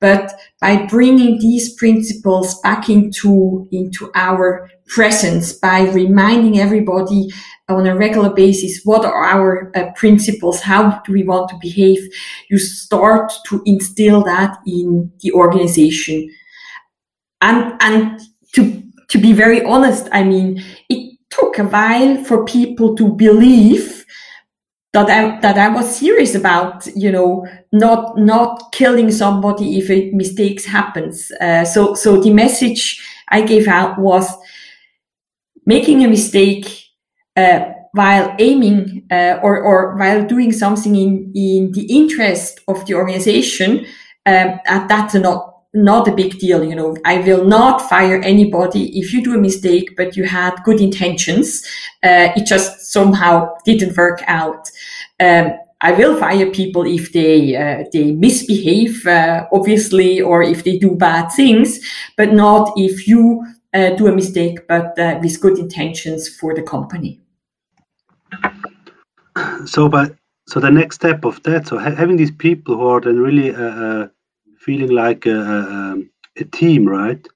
but 0.00 0.32
by 0.60 0.86
bringing 0.86 1.38
these 1.40 1.74
principles 1.74 2.58
back 2.60 2.88
into, 2.88 3.68
into 3.72 4.10
our 4.14 4.70
presence, 4.86 5.52
by 5.52 5.90
reminding 5.90 6.58
everybody 6.58 7.28
on 7.68 7.86
a 7.86 7.96
regular 7.96 8.30
basis, 8.30 8.80
what 8.84 9.04
are 9.04 9.24
our 9.24 9.70
uh, 9.76 9.90
principles? 9.96 10.60
How 10.60 11.00
do 11.04 11.12
we 11.12 11.24
want 11.24 11.48
to 11.50 11.58
behave? 11.60 11.98
You 12.48 12.58
start 12.58 13.32
to 13.46 13.62
instill 13.66 14.22
that 14.24 14.56
in 14.66 15.12
the 15.20 15.32
organization. 15.32 16.30
And, 17.40 17.74
and 17.80 18.20
to, 18.54 18.82
to 19.10 19.18
be 19.18 19.32
very 19.32 19.62
honest, 19.64 20.08
I 20.12 20.22
mean, 20.24 20.62
it 20.88 21.18
took 21.30 21.58
a 21.58 21.64
while 21.64 22.24
for 22.24 22.44
people 22.44 22.94
to 22.96 23.12
believe 23.12 24.04
that 24.92 25.08
I 25.08 25.38
that 25.40 25.56
I 25.56 25.68
was 25.68 25.96
serious 25.96 26.34
about, 26.34 26.86
you 26.96 27.12
know, 27.12 27.46
not 27.72 28.18
not 28.18 28.72
killing 28.72 29.10
somebody 29.10 29.78
if 29.78 29.90
a 29.90 30.10
mistakes 30.12 30.64
happens. 30.64 31.30
Uh, 31.40 31.64
so 31.64 31.94
so 31.94 32.20
the 32.20 32.32
message 32.32 33.00
I 33.28 33.42
gave 33.42 33.68
out 33.68 33.98
was 33.98 34.26
making 35.66 36.04
a 36.04 36.08
mistake 36.08 36.66
uh, 37.36 37.66
while 37.92 38.34
aiming 38.38 39.06
uh, 39.10 39.38
or 39.42 39.60
or 39.60 39.96
while 39.96 40.24
doing 40.24 40.52
something 40.52 40.94
in 40.94 41.32
in 41.34 41.72
the 41.72 41.86
interest 41.88 42.60
of 42.66 42.84
the 42.86 42.94
organization. 42.94 43.86
Um, 44.26 44.60
that's 44.66 45.14
not 45.14 45.59
not 45.72 46.08
a 46.08 46.12
big 46.12 46.38
deal. 46.38 46.64
You 46.64 46.74
know, 46.74 46.96
I 47.04 47.18
will 47.18 47.44
not 47.44 47.88
fire 47.88 48.20
anybody 48.22 48.98
if 48.98 49.12
you 49.12 49.22
do 49.22 49.34
a 49.34 49.40
mistake, 49.40 49.96
but 49.96 50.16
you 50.16 50.24
had 50.24 50.56
good 50.64 50.80
intentions. 50.80 51.64
Uh, 52.02 52.32
it 52.36 52.46
just 52.46 52.92
somehow 52.92 53.54
didn't 53.64 53.96
work 53.96 54.22
out. 54.26 54.68
Um, 55.20 55.52
I 55.82 55.92
will 55.92 56.18
fire 56.18 56.50
people 56.50 56.84
if 56.86 57.12
they 57.12 57.56
uh, 57.56 57.84
they 57.92 58.12
misbehave, 58.12 59.06
uh, 59.06 59.46
obviously, 59.52 60.20
or 60.20 60.42
if 60.42 60.64
they 60.64 60.78
do 60.78 60.94
bad 60.94 61.28
things, 61.32 61.80
but 62.16 62.32
not 62.34 62.72
if 62.76 63.08
you 63.08 63.46
uh, 63.72 63.90
do 63.90 64.06
a 64.06 64.12
mistake, 64.12 64.66
but 64.68 64.98
uh, 64.98 65.18
with 65.22 65.40
good 65.40 65.58
intentions 65.58 66.28
for 66.28 66.54
the 66.54 66.62
company. 66.62 67.20
So, 69.64 69.88
but 69.88 70.16
so 70.48 70.60
the 70.60 70.70
next 70.70 70.96
step 70.96 71.24
of 71.24 71.42
that, 71.44 71.66
so 71.66 71.78
ha 71.78 71.90
having 71.90 72.16
these 72.16 72.32
people 72.32 72.76
who 72.76 72.86
are 72.86 73.00
then 73.00 73.18
really 73.18 73.54
uh, 73.54 74.08
feeling 74.60 74.90
like 74.90 75.26
a, 75.26 75.40
a, 75.40 75.96
a, 76.42 76.44
team, 76.44 76.86
right? 76.86 77.26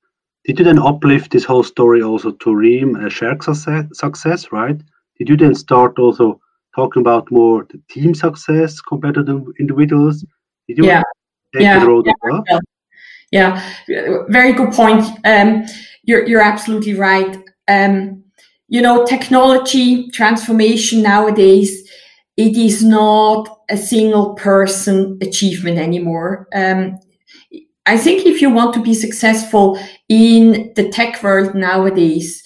Did 0.44 0.58
you 0.58 0.64
then 0.64 0.78
uplift 0.78 1.32
this 1.32 1.44
whole 1.44 1.64
story 1.64 2.02
also 2.02 2.32
to 2.32 2.54
Ream 2.54 2.96
a 2.96 3.10
shared 3.10 3.42
success, 3.42 3.86
success, 3.92 4.52
right? 4.52 4.76
Did 5.18 5.28
you 5.28 5.36
then 5.36 5.54
start 5.54 5.98
also 5.98 6.40
talking 6.74 7.00
about 7.00 7.30
more 7.30 7.66
the 7.70 7.80
team 7.88 8.14
success 8.14 8.80
compared 8.80 9.14
to 9.14 9.22
the 9.22 9.52
individuals? 9.58 10.24
Did 10.68 10.78
you 10.78 10.86
yeah. 10.86 11.02
yeah. 11.54 12.58
yeah. 13.32 13.72
Yeah, 13.88 14.22
very 14.28 14.52
good 14.52 14.72
point. 14.72 15.04
Um, 15.24 15.64
you're 16.04 16.24
you're 16.26 16.42
absolutely 16.42 16.94
right. 16.94 17.36
Um, 17.66 18.22
you 18.68 18.80
know, 18.80 19.04
technology 19.04 20.08
transformation 20.10 21.02
nowadays 21.02 21.84
it 22.36 22.56
is 22.56 22.82
not 22.82 23.60
a 23.70 23.76
single 23.76 24.34
person 24.34 25.18
achievement 25.22 25.78
anymore. 25.78 26.48
Um, 26.54 26.98
I 27.86 27.98
think 27.98 28.26
if 28.26 28.40
you 28.40 28.50
want 28.50 28.74
to 28.74 28.82
be 28.82 28.94
successful 28.94 29.78
in 30.08 30.72
the 30.74 30.88
tech 30.88 31.22
world 31.22 31.54
nowadays, 31.54 32.42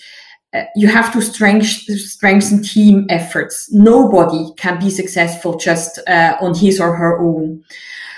uh, 0.54 0.62
you 0.74 0.88
have 0.88 1.12
to 1.12 1.20
strength, 1.20 1.66
strengthen 1.66 2.62
team 2.62 3.06
efforts. 3.08 3.70
Nobody 3.72 4.50
can 4.56 4.80
be 4.80 4.90
successful 4.90 5.56
just 5.56 6.00
uh, 6.08 6.36
on 6.40 6.54
his 6.54 6.80
or 6.80 6.96
her 6.96 7.20
own. 7.20 7.62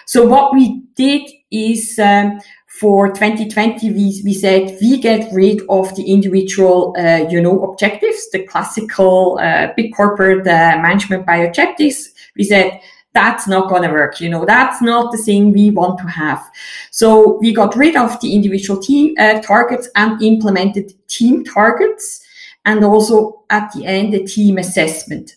So 0.06 0.26
what 0.26 0.54
we 0.54 0.82
did 0.94 1.28
is 1.50 1.98
um, 1.98 2.40
for 2.80 3.08
2020, 3.08 3.90
we, 3.90 4.22
we 4.24 4.32
said 4.32 4.78
we 4.80 4.98
get 4.98 5.30
rid 5.32 5.60
of 5.68 5.94
the 5.96 6.10
individual, 6.10 6.94
uh, 6.98 7.28
you 7.28 7.42
know, 7.42 7.62
objectives, 7.64 8.30
the 8.30 8.44
classical 8.46 9.38
uh, 9.42 9.68
big 9.76 9.94
corporate 9.94 10.46
uh, 10.46 10.78
management 10.80 11.26
by 11.26 11.36
objectives. 11.36 12.10
We 12.36 12.44
said 12.44 12.80
that's 13.12 13.48
not 13.48 13.68
going 13.68 13.82
to 13.82 13.90
work. 13.90 14.20
You 14.20 14.28
know, 14.28 14.44
that's 14.44 14.80
not 14.80 15.12
the 15.12 15.18
thing 15.18 15.52
we 15.52 15.70
want 15.70 15.98
to 15.98 16.06
have. 16.06 16.42
So 16.90 17.38
we 17.38 17.52
got 17.52 17.76
rid 17.76 17.96
of 17.96 18.20
the 18.20 18.34
individual 18.34 18.80
team 18.80 19.14
uh, 19.18 19.40
targets 19.40 19.88
and 19.96 20.22
implemented 20.22 20.92
team 21.08 21.44
targets 21.44 22.24
and 22.64 22.84
also 22.84 23.44
at 23.50 23.72
the 23.72 23.86
end, 23.86 24.14
a 24.14 24.24
team 24.24 24.58
assessment. 24.58 25.36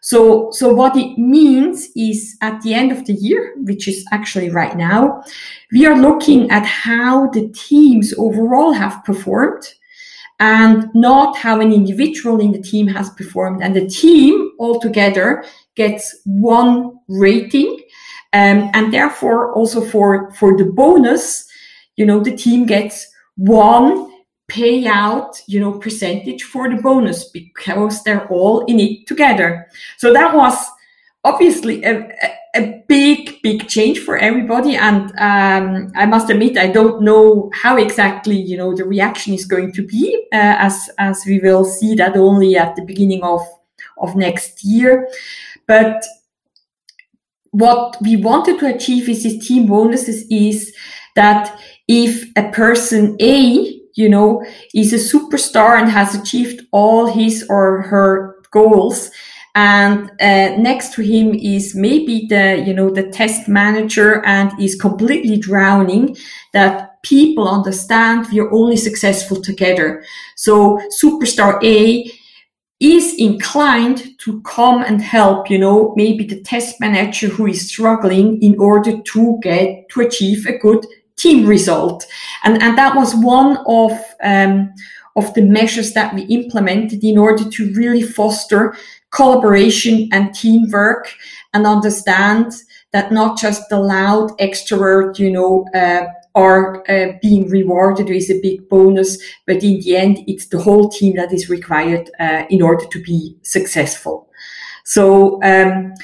So, 0.00 0.50
so 0.52 0.72
what 0.72 0.96
it 0.96 1.18
means 1.18 1.88
is 1.96 2.36
at 2.40 2.60
the 2.62 2.74
end 2.74 2.92
of 2.92 3.06
the 3.06 3.14
year, 3.14 3.54
which 3.56 3.88
is 3.88 4.04
actually 4.12 4.50
right 4.50 4.76
now, 4.76 5.22
we 5.72 5.86
are 5.86 5.98
looking 5.98 6.50
at 6.50 6.64
how 6.64 7.28
the 7.30 7.48
teams 7.48 8.14
overall 8.16 8.72
have 8.72 9.04
performed 9.04 9.64
and 10.38 10.88
not 10.94 11.36
how 11.36 11.60
an 11.60 11.72
individual 11.72 12.40
in 12.40 12.52
the 12.52 12.62
team 12.62 12.86
has 12.86 13.10
performed. 13.10 13.62
And 13.62 13.74
the 13.74 13.86
team 13.86 14.52
altogether 14.60 15.44
gets 15.74 16.20
one 16.24 16.95
rating. 17.08 17.80
Um, 18.32 18.70
and 18.74 18.92
therefore 18.92 19.52
also 19.54 19.80
for, 19.80 20.30
for 20.32 20.56
the 20.56 20.64
bonus, 20.64 21.48
you 21.96 22.04
know, 22.04 22.20
the 22.20 22.36
team 22.36 22.66
gets 22.66 23.06
one 23.36 24.12
payout, 24.48 25.40
you 25.46 25.58
know, 25.58 25.78
percentage 25.78 26.42
for 26.42 26.68
the 26.68 26.80
bonus 26.80 27.28
because 27.30 28.02
they're 28.02 28.28
all 28.28 28.64
in 28.66 28.78
it 28.78 29.06
together. 29.06 29.66
So 29.96 30.12
that 30.12 30.34
was 30.34 30.56
obviously 31.24 31.82
a, 31.84 32.08
a 32.54 32.84
big, 32.88 33.42
big 33.42 33.68
change 33.68 33.98
for 33.98 34.16
everybody. 34.16 34.76
And 34.76 35.10
um, 35.18 35.92
I 35.96 36.06
must 36.06 36.30
admit, 36.30 36.56
I 36.56 36.68
don't 36.68 37.02
know 37.02 37.50
how 37.52 37.76
exactly, 37.76 38.36
you 38.36 38.56
know, 38.56 38.74
the 38.74 38.84
reaction 38.84 39.34
is 39.34 39.44
going 39.44 39.72
to 39.72 39.82
be, 39.82 40.26
uh, 40.32 40.56
as 40.58 40.90
as 40.98 41.24
we 41.26 41.40
will 41.40 41.64
see 41.64 41.94
that 41.96 42.16
only 42.16 42.56
at 42.56 42.76
the 42.76 42.84
beginning 42.84 43.22
of 43.24 43.40
of 43.98 44.14
next 44.14 44.64
year. 44.64 45.08
But 45.66 46.04
what 47.58 47.96
we 48.02 48.16
wanted 48.16 48.58
to 48.60 48.74
achieve 48.74 49.08
with 49.08 49.22
these 49.22 49.46
team 49.46 49.66
bonuses 49.66 50.26
is 50.30 50.74
that 51.14 51.58
if 51.88 52.30
a 52.36 52.50
person 52.50 53.16
A 53.20 53.76
you 53.96 54.08
know, 54.08 54.44
is 54.74 54.92
a 54.92 54.96
superstar 54.96 55.80
and 55.80 55.90
has 55.90 56.14
achieved 56.14 56.64
all 56.70 57.06
his 57.06 57.44
or 57.48 57.82
her 57.82 58.36
goals. 58.50 59.10
And 59.54 60.10
uh, 60.20 60.54
next 60.58 60.92
to 60.94 61.02
him 61.02 61.34
is 61.34 61.74
maybe 61.74 62.26
the, 62.28 62.62
you 62.64 62.74
know, 62.74 62.90
the 62.90 63.10
test 63.10 63.48
manager 63.48 64.22
and 64.26 64.52
is 64.60 64.74
completely 64.74 65.38
drowning 65.38 66.14
that 66.52 67.02
people 67.02 67.48
understand 67.48 68.26
we 68.30 68.40
are 68.40 68.52
only 68.52 68.76
successful 68.76 69.40
together. 69.40 70.04
So 70.36 70.78
superstar 71.02 71.62
A 71.64 72.12
is 72.80 73.14
inclined 73.18 74.15
to 74.26 74.40
come 74.40 74.82
and 74.82 75.00
help, 75.00 75.48
you 75.48 75.56
know, 75.56 75.94
maybe 75.94 76.24
the 76.24 76.40
test 76.40 76.80
manager 76.80 77.28
who 77.28 77.46
is 77.46 77.68
struggling 77.68 78.42
in 78.42 78.58
order 78.58 79.00
to 79.00 79.38
get 79.40 79.88
to 79.90 80.00
achieve 80.00 80.44
a 80.46 80.58
good 80.58 80.84
team 81.14 81.46
result. 81.46 82.04
And, 82.42 82.60
and 82.60 82.76
that 82.76 82.96
was 82.96 83.14
one 83.14 83.56
of, 83.68 83.92
um, 84.24 84.74
of 85.14 85.32
the 85.34 85.42
measures 85.42 85.92
that 85.92 86.12
we 86.12 86.22
implemented 86.22 87.04
in 87.04 87.18
order 87.18 87.48
to 87.48 87.72
really 87.74 88.02
foster 88.02 88.76
collaboration 89.10 90.08
and 90.10 90.34
teamwork 90.34 91.14
and 91.54 91.64
understand 91.64 92.52
that 92.90 93.12
not 93.12 93.38
just 93.38 93.68
the 93.68 93.78
loud 93.78 94.36
extrovert, 94.38 95.20
you 95.20 95.30
know, 95.30 95.64
uh, 95.72 96.06
are 96.36 96.88
uh, 96.88 97.14
being 97.22 97.48
rewarded 97.48 98.08
with 98.08 98.30
a 98.30 98.38
big 98.42 98.68
bonus, 98.68 99.18
but 99.46 99.64
in 99.64 99.80
the 99.80 99.96
end, 99.96 100.18
it's 100.28 100.46
the 100.46 100.60
whole 100.60 100.88
team 100.88 101.16
that 101.16 101.32
is 101.32 101.48
required 101.48 102.10
uh, 102.20 102.44
in 102.50 102.62
order 102.62 102.84
to 102.86 103.02
be 103.02 103.36
successful. 103.42 104.30
So 104.84 105.42
um, 105.42 105.94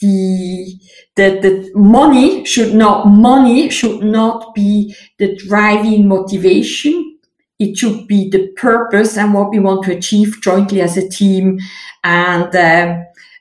the 0.00 0.78
that 1.16 1.42
the 1.42 1.70
money 1.74 2.44
should 2.44 2.74
not 2.74 3.06
money 3.06 3.70
should 3.70 4.02
not 4.02 4.54
be 4.54 4.94
the 5.18 5.34
driving 5.36 6.06
motivation 6.06 7.18
it 7.58 7.76
should 7.76 8.06
be 8.06 8.30
the 8.30 8.48
purpose 8.56 9.16
and 9.16 9.34
what 9.34 9.50
we 9.50 9.58
want 9.58 9.82
to 9.84 9.96
achieve 9.96 10.40
jointly 10.40 10.80
as 10.80 10.96
a 10.96 11.08
team 11.08 11.58
and 12.04 12.54
uh, 12.54 12.98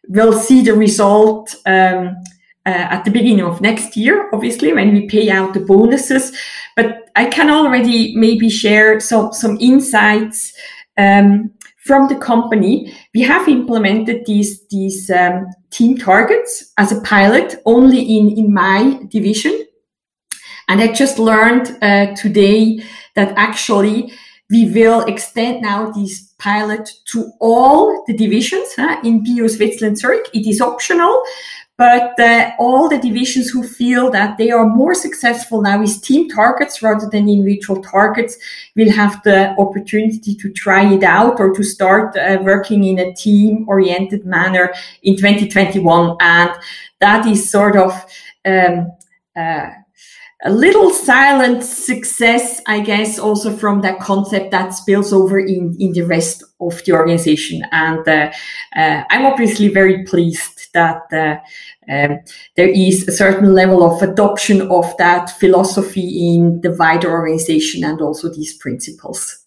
we'll 0.08 0.34
see 0.34 0.62
the 0.63 0.74
result 0.74 1.56
um, 1.67 2.15
at 2.69 3.05
the 3.05 3.12
beginning 3.12 3.45
of 3.45 3.62
next 3.62 3.95
year 3.95 4.29
obviously 4.33 4.74
when 4.74 4.93
we 4.93 5.07
pay 5.07 5.29
out 5.29 5.53
the 5.53 5.59
bonuses. 5.59 6.38
But 6.75 7.09
i 7.15 7.25
can 7.25 7.50
already 7.50 8.15
maybe 8.15 8.50
share 8.50 9.00
some 9.00 9.33
some 9.33 9.57
insights 9.59 10.53
um, 10.97 11.51
from 11.88 12.09
the 12.09 12.15
company, 12.15 12.93
we 13.15 13.21
have 13.21 13.48
implemented 13.48 14.25
these 14.25 14.68
these 14.68 15.09
um, 15.09 15.48
team 15.72 15.98
targets 15.98 16.74
as 16.77 16.92
a 16.92 17.01
pilot 17.01 17.55
only 17.65 18.01
in 18.18 18.29
in 18.37 18.53
my 18.53 19.00
division, 19.07 19.65
and 20.68 20.81
I 20.81 20.92
just 20.92 21.18
learned 21.18 21.77
uh, 21.81 22.13
today 22.15 22.83
that 23.15 23.33
actually 23.37 24.11
we 24.50 24.70
will 24.72 25.01
extend 25.05 25.61
now 25.61 25.92
this 25.92 26.33
pilot 26.39 26.89
to 27.11 27.31
all 27.39 28.03
the 28.07 28.15
divisions 28.15 28.68
huh, 28.75 29.00
in 29.03 29.24
BU 29.24 29.48
Switzerland 29.50 29.98
Zurich. 29.98 30.29
It 30.33 30.48
is 30.48 30.61
optional, 30.61 31.24
but 31.77 32.20
uh, 32.20 32.51
all 32.57 32.90
the 32.90 32.98
divisions 32.98 33.50
who 33.50 33.61
feel 33.61 34.09
that 34.09 34.37
they 34.40 34.50
are 34.50 34.66
more 34.66 34.96
successful 34.96 35.61
now 35.61 35.79
with 35.79 36.01
team 36.01 36.27
targets 36.27 36.81
rather 36.81 37.07
than 37.07 37.29
individual 37.29 37.83
targets 37.83 38.35
will 38.75 38.92
have 38.92 39.22
the 39.24 39.55
opportunity 39.59 40.33
to 40.33 40.51
try 40.51 40.92
it 40.92 41.03
out 41.03 41.40
or 41.40 41.53
to 41.53 41.63
start 41.63 42.18
uh, 42.18 42.40
working 42.42 42.83
in 42.83 42.98
a 42.98 43.13
team 43.13 43.63
oriented 43.70 44.25
manner 44.25 44.74
in 45.03 45.16
2021. 45.16 46.18
And 46.20 46.51
that 47.00 47.27
is 47.27 47.51
sort 47.51 47.77
of 47.77 47.94
um, 48.44 48.92
uh, 49.35 49.70
a 50.44 50.51
little 50.51 50.92
silent 50.92 51.63
success, 51.63 52.61
I 52.68 52.79
guess, 52.79 53.20
also 53.20 53.55
from 53.55 53.81
that 53.81 54.00
concept 54.00 54.50
that 54.51 54.74
spills 54.74 55.13
over 55.13 55.40
in, 55.40 55.75
in 55.79 55.94
the 55.94 56.03
rest 56.03 56.44
of 56.59 56.83
the 56.85 56.94
organization. 56.94 57.61
And 57.72 58.07
uh, 58.07 58.31
uh, 58.75 59.03
I'm 59.09 59.25
obviously 59.25 59.68
very 59.68 60.03
pleased 60.05 60.56
that 60.79 61.03
uh, 61.11 61.35
um, 61.92 62.20
there 62.55 62.70
is 62.70 63.07
a 63.07 63.11
certain 63.11 63.53
level 63.53 63.81
of 63.83 64.01
adoption 64.01 64.61
of 64.72 64.85
that 64.98 65.29
philosophy 65.40 66.07
in 66.35 66.61
the 66.61 66.75
wider 66.79 67.11
organization 67.11 67.83
and 67.83 68.01
also 68.01 68.29
these 68.29 68.53
principles. 68.57 69.46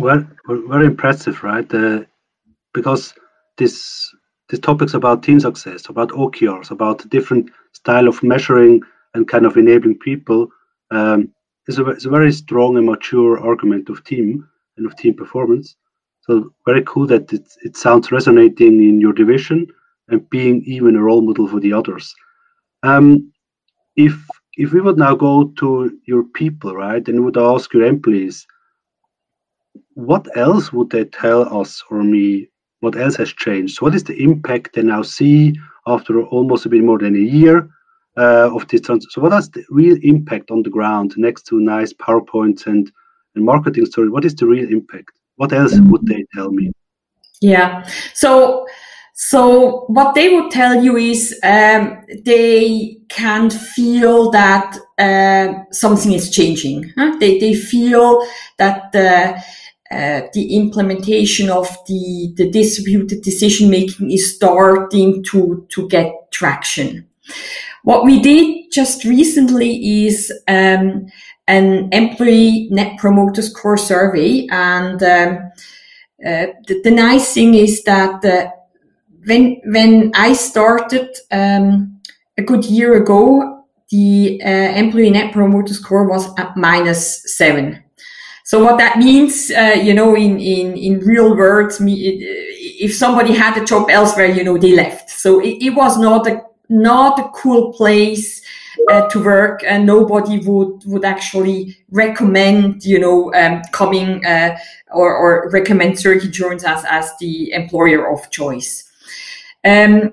Well, 0.00 0.26
very 0.46 0.86
impressive, 0.86 1.42
right? 1.42 1.68
Uh, 1.74 2.04
because 2.72 3.14
this 3.58 4.14
this 4.48 4.60
topics 4.60 4.94
about 4.94 5.22
team 5.22 5.40
success, 5.40 5.88
about 5.88 6.10
OKRs, 6.10 6.70
about 6.70 7.08
different 7.10 7.50
style 7.72 8.08
of 8.08 8.22
measuring 8.22 8.80
and 9.14 9.28
kind 9.28 9.44
of 9.44 9.56
enabling 9.56 9.98
people 9.98 10.48
um, 10.90 11.30
is, 11.66 11.78
a, 11.78 11.86
is 11.90 12.06
a 12.06 12.10
very 12.10 12.32
strong 12.32 12.76
and 12.78 12.86
mature 12.86 13.38
argument 13.38 13.90
of 13.90 14.02
team 14.04 14.48
and 14.76 14.86
of 14.86 14.96
team 14.96 15.14
performance. 15.14 15.76
So 16.28 16.52
very 16.66 16.82
cool 16.84 17.06
that 17.06 17.32
it, 17.32 17.46
it 17.62 17.76
sounds 17.76 18.12
resonating 18.12 18.82
in 18.82 19.00
your 19.00 19.14
division 19.14 19.66
and 20.08 20.28
being 20.28 20.62
even 20.66 20.94
a 20.94 21.02
role 21.02 21.22
model 21.22 21.48
for 21.48 21.58
the 21.58 21.72
others. 21.72 22.14
Um, 22.82 23.32
if 23.96 24.14
if 24.58 24.72
we 24.72 24.80
would 24.80 24.98
now 24.98 25.14
go 25.14 25.52
to 25.60 25.98
your 26.06 26.24
people, 26.24 26.74
right, 26.74 27.06
and 27.08 27.24
would 27.24 27.38
ask 27.38 27.72
your 27.72 27.84
employees, 27.84 28.46
what 29.94 30.28
else 30.36 30.72
would 30.72 30.90
they 30.90 31.04
tell 31.04 31.42
us 31.60 31.82
or 31.90 32.02
me? 32.02 32.48
What 32.80 32.96
else 32.96 33.16
has 33.16 33.32
changed? 33.32 33.80
What 33.80 33.94
is 33.94 34.04
the 34.04 34.22
impact 34.22 34.74
they 34.74 34.82
now 34.82 35.02
see 35.02 35.54
after 35.86 36.22
almost 36.22 36.66
a 36.66 36.68
bit 36.68 36.84
more 36.84 36.98
than 36.98 37.16
a 37.16 37.18
year 37.18 37.68
uh, 38.18 38.50
of 38.54 38.68
this 38.68 38.82
trans- 38.82 39.06
so 39.10 39.22
what 39.22 39.32
is 39.32 39.48
the 39.50 39.64
real 39.70 39.96
impact 40.02 40.50
on 40.50 40.62
the 40.62 40.70
ground 40.70 41.14
next 41.16 41.46
to 41.46 41.60
nice 41.60 41.92
powerpoints 41.92 42.66
and, 42.66 42.90
and 43.34 43.44
marketing 43.44 43.86
story 43.86 44.08
what 44.10 44.24
is 44.24 44.34
the 44.34 44.46
real 44.46 44.68
impact 44.68 45.17
what 45.38 45.52
else 45.52 45.74
mm-hmm. 45.74 45.90
would 45.90 46.06
they 46.06 46.24
tell 46.34 46.50
me 46.50 46.70
yeah 47.40 47.88
so 48.14 48.66
so 49.14 49.84
what 49.88 50.14
they 50.14 50.28
would 50.32 50.50
tell 50.52 50.80
you 50.80 50.96
is 50.96 51.36
um, 51.42 52.04
they 52.24 52.96
can 53.08 53.50
feel 53.50 54.30
that 54.30 54.78
uh, 54.98 55.52
something 55.72 56.12
is 56.12 56.30
changing 56.30 56.92
huh? 56.96 57.16
they, 57.18 57.38
they 57.38 57.54
feel 57.54 58.24
that 58.58 58.92
the 58.92 59.42
uh, 59.90 60.20
the 60.34 60.54
implementation 60.54 61.48
of 61.48 61.66
the, 61.86 62.30
the 62.36 62.50
distributed 62.50 63.22
decision 63.22 63.70
making 63.70 64.10
is 64.10 64.34
starting 64.34 65.24
to, 65.24 65.66
to 65.70 65.88
get 65.88 66.30
traction. 66.30 67.08
What 67.84 68.04
we 68.04 68.20
did 68.20 68.70
just 68.70 69.04
recently 69.04 70.06
is 70.06 70.30
um, 70.46 71.06
an 71.48 71.88
employee 71.92 72.68
net 72.70 72.98
promoter 72.98 73.42
score 73.42 73.76
survey, 73.76 74.46
and 74.50 75.02
um, 75.02 75.50
uh, 76.24 76.46
the, 76.66 76.80
the, 76.84 76.90
nice 76.90 77.32
thing 77.34 77.54
is 77.54 77.82
that 77.84 78.24
uh, 78.24 78.50
when 79.26 79.60
when 79.64 80.12
I 80.14 80.34
started 80.34 81.08
um, 81.32 82.00
a 82.36 82.42
good 82.42 82.64
year 82.66 83.02
ago, 83.02 83.64
the 83.90 84.40
uh, 84.44 84.48
employee 84.48 85.10
net 85.10 85.32
promoter 85.32 85.74
score 85.74 86.06
was 86.06 86.28
at 86.38 86.56
minus 86.56 87.36
seven. 87.36 87.82
So 88.44 88.64
what 88.64 88.78
that 88.78 88.98
means, 88.98 89.50
uh, 89.50 89.76
you 89.78 89.92
know, 89.92 90.16
in, 90.16 90.40
in, 90.40 90.74
in 90.74 91.00
real 91.00 91.36
words, 91.36 91.82
me, 91.82 92.16
if 92.80 92.94
somebody 92.94 93.34
had 93.34 93.60
a 93.60 93.64
job 93.64 93.90
elsewhere, 93.90 94.28
you 94.28 94.42
know, 94.42 94.56
they 94.56 94.74
left. 94.74 95.10
So 95.10 95.40
it, 95.40 95.62
it 95.62 95.70
was 95.74 95.98
not 95.98 96.26
a 96.26 96.40
not 96.70 97.18
a 97.18 97.28
cool 97.34 97.72
place 97.74 98.42
uh, 98.90 99.08
to 99.08 99.22
work 99.22 99.62
and 99.64 99.86
nobody 99.86 100.38
would 100.40 100.82
would 100.86 101.04
actually 101.04 101.76
recommend 101.90 102.84
you 102.84 102.98
know 102.98 103.32
um, 103.34 103.62
coming 103.72 104.24
uh, 104.24 104.56
or, 104.90 105.14
or 105.14 105.50
recommend 105.50 105.98
Zurich 105.98 106.24
Insurance 106.24 106.64
as 106.64 106.84
as 106.84 107.12
the 107.18 107.52
employer 107.52 108.10
of 108.12 108.30
choice. 108.30 108.90
Um, 109.64 110.12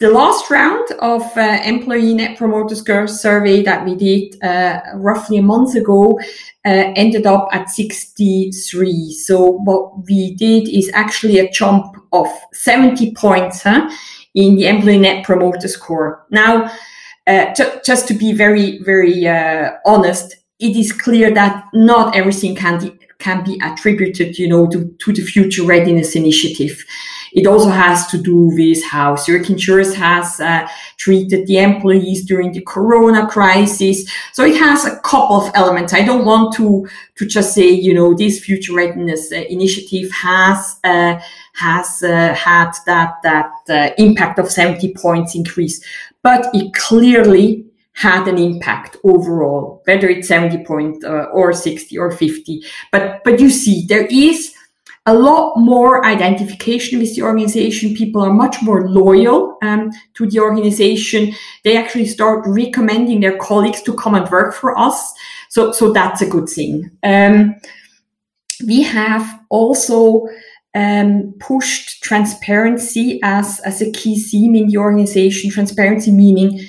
the 0.00 0.10
last 0.10 0.50
round 0.50 0.90
of 1.00 1.22
uh, 1.36 1.60
employee 1.62 2.14
net 2.14 2.38
promoter 2.38 2.74
score 2.74 3.06
survey 3.06 3.62
that 3.62 3.84
we 3.84 3.94
did 3.94 4.42
uh, 4.42 4.80
roughly 4.94 5.36
a 5.36 5.42
month 5.42 5.74
ago 5.74 6.18
uh, 6.64 6.92
ended 6.96 7.26
up 7.26 7.48
at 7.52 7.68
63. 7.68 9.12
So 9.12 9.58
what 9.64 10.06
we 10.06 10.34
did 10.36 10.70
is 10.70 10.90
actually 10.94 11.38
a 11.38 11.50
jump 11.50 11.96
of 12.12 12.28
70 12.54 13.12
points 13.12 13.62
huh, 13.62 13.90
in 14.34 14.56
the 14.56 14.68
employee 14.68 14.98
net 14.98 15.22
promoter 15.22 15.68
score. 15.68 16.24
Now, 16.30 16.72
uh, 17.26 17.54
just 17.84 18.08
to 18.08 18.14
be 18.14 18.32
very, 18.32 18.78
very 18.78 19.26
uh, 19.26 19.72
honest, 19.86 20.36
it 20.58 20.76
is 20.76 20.92
clear 20.92 21.32
that 21.32 21.64
not 21.72 22.14
everything 22.14 22.54
can 22.54 22.78
be, 22.80 22.98
can 23.18 23.44
be 23.44 23.60
attributed, 23.62 24.38
you 24.38 24.48
know, 24.48 24.66
to, 24.68 24.88
to 24.98 25.12
the 25.12 25.22
future 25.22 25.62
readiness 25.62 26.14
initiative. 26.16 26.84
It 27.32 27.46
also 27.46 27.68
has 27.68 28.06
to 28.08 28.18
do 28.18 28.50
with 28.54 28.84
how 28.84 29.14
Zurich 29.16 29.50
Insurance 29.50 29.94
has 29.94 30.40
uh, 30.40 30.66
treated 30.96 31.46
the 31.46 31.58
employees 31.58 32.24
during 32.24 32.52
the 32.52 32.62
Corona 32.62 33.26
crisis. 33.26 34.10
So 34.32 34.44
it 34.44 34.56
has 34.56 34.84
a 34.84 34.98
couple 35.00 35.36
of 35.36 35.50
elements. 35.54 35.94
I 35.94 36.02
don't 36.02 36.24
want 36.24 36.54
to 36.56 36.88
to 37.16 37.26
just 37.26 37.54
say, 37.54 37.68
you 37.68 37.94
know, 37.94 38.14
this 38.14 38.40
future 38.44 38.74
readiness 38.74 39.30
uh, 39.30 39.36
initiative 39.48 40.10
has 40.10 40.76
uh, 40.82 41.20
has 41.54 42.02
uh, 42.02 42.34
had 42.34 42.72
that 42.86 43.14
that 43.22 43.52
uh, 43.68 43.90
impact 43.98 44.38
of 44.38 44.50
70 44.50 44.94
points 44.94 45.34
increase, 45.34 45.84
but 46.22 46.48
it 46.54 46.72
clearly 46.74 47.66
had 47.94 48.28
an 48.28 48.38
impact 48.38 48.96
overall, 49.04 49.82
whether 49.84 50.08
it's 50.08 50.28
70 50.28 50.64
point 50.64 51.04
uh, 51.04 51.26
or 51.32 51.52
60 51.52 51.98
or 51.98 52.10
50. 52.10 52.62
But 52.92 53.22
but 53.24 53.40
you 53.40 53.50
see, 53.50 53.84
there 53.86 54.06
is 54.06 54.54
a 55.06 55.14
lot 55.14 55.56
more 55.56 56.04
identification 56.04 56.98
with 56.98 57.14
the 57.16 57.22
organization. 57.22 57.94
People 57.94 58.22
are 58.22 58.32
much 58.32 58.62
more 58.62 58.88
loyal 58.88 59.56
um, 59.62 59.90
to 60.14 60.28
the 60.28 60.38
organization. 60.40 61.34
They 61.64 61.76
actually 61.76 62.06
start 62.06 62.44
recommending 62.46 63.20
their 63.20 63.36
colleagues 63.38 63.82
to 63.82 63.94
come 63.94 64.14
and 64.14 64.28
work 64.30 64.54
for 64.54 64.78
us. 64.78 65.12
So, 65.48 65.72
so 65.72 65.92
that's 65.92 66.22
a 66.22 66.28
good 66.28 66.48
thing. 66.48 66.90
Um, 67.02 67.56
we 68.66 68.82
have 68.82 69.40
also 69.48 70.28
um, 70.74 71.34
pushed 71.40 72.02
transparency 72.02 73.20
as, 73.22 73.60
as 73.60 73.80
a 73.82 73.90
key 73.90 74.20
theme 74.20 74.54
in 74.54 74.68
the 74.68 74.78
organization. 74.78 75.50
Transparency 75.50 76.10
meaning 76.10 76.60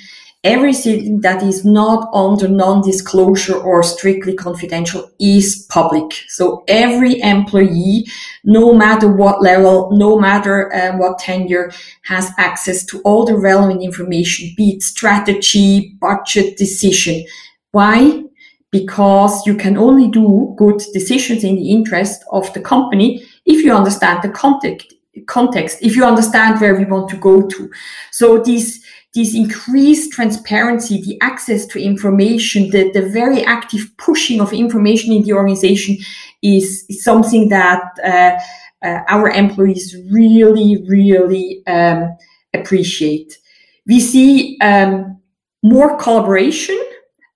everything 0.44 1.22
that 1.22 1.44
is 1.44 1.64
not 1.64 2.10
under 2.14 2.48
non-disclosure 2.48 3.56
or 3.56 3.84
strictly 3.84 4.34
confidential 4.34 5.10
is 5.20 5.68
public. 5.70 6.24
So 6.30 6.64
every 6.68 7.22
employee, 7.22 8.08
no 8.44 8.74
matter 8.74 9.08
what 9.08 9.44
level, 9.44 9.92
no 9.92 10.20
matter 10.20 10.74
uh, 10.74 10.98
what 10.98 11.20
tenure, 11.20 11.72
has 12.06 12.32
access 12.40 12.84
to 12.86 13.02
all 13.02 13.26
the 13.26 13.38
relevant 13.38 13.84
information, 13.84 14.50
be 14.58 14.72
it 14.72 14.82
strategy, 14.82 15.96
budget, 16.02 16.58
decision. 16.58 17.24
Why? 17.72 18.24
Because 18.72 19.46
you 19.46 19.56
can 19.56 19.78
only 19.78 20.10
do 20.10 20.56
good 20.58 20.82
decisions 20.92 21.44
in 21.44 21.56
the 21.56 21.70
interest 21.70 22.24
of 22.32 22.52
the 22.54 22.62
company 22.62 23.24
if 23.52 23.64
you 23.64 23.74
understand 23.74 24.24
the 24.24 24.30
context, 24.30 24.94
context, 25.28 25.78
if 25.82 25.96
you 25.96 26.06
understand 26.06 26.60
where 26.60 26.76
we 26.76 26.86
want 26.86 27.10
to 27.10 27.18
go 27.18 27.48
to. 27.48 27.72
So 28.12 28.42
these 28.42 28.84
this 29.14 29.36
increased 29.36 30.14
transparency, 30.14 31.02
the 31.02 31.20
access 31.22 31.66
to 31.68 31.84
information, 31.84 32.70
the, 32.70 32.92
the 32.92 33.10
very 33.10 33.44
active 33.44 33.92
pushing 33.98 34.40
of 34.40 34.54
information 34.54 35.12
in 35.12 35.24
the 35.24 35.34
organization 35.34 35.98
is, 36.42 36.86
is 36.88 37.04
something 37.04 37.50
that 37.50 37.82
uh, 38.04 38.40
uh, 38.86 39.02
our 39.10 39.30
employees 39.30 39.98
really, 40.12 40.84
really 40.88 41.62
um, 41.68 42.16
appreciate. 42.54 43.38
We 43.86 44.00
see 44.00 44.58
um, 44.62 45.20
more 45.62 45.98
collaboration 45.98 46.82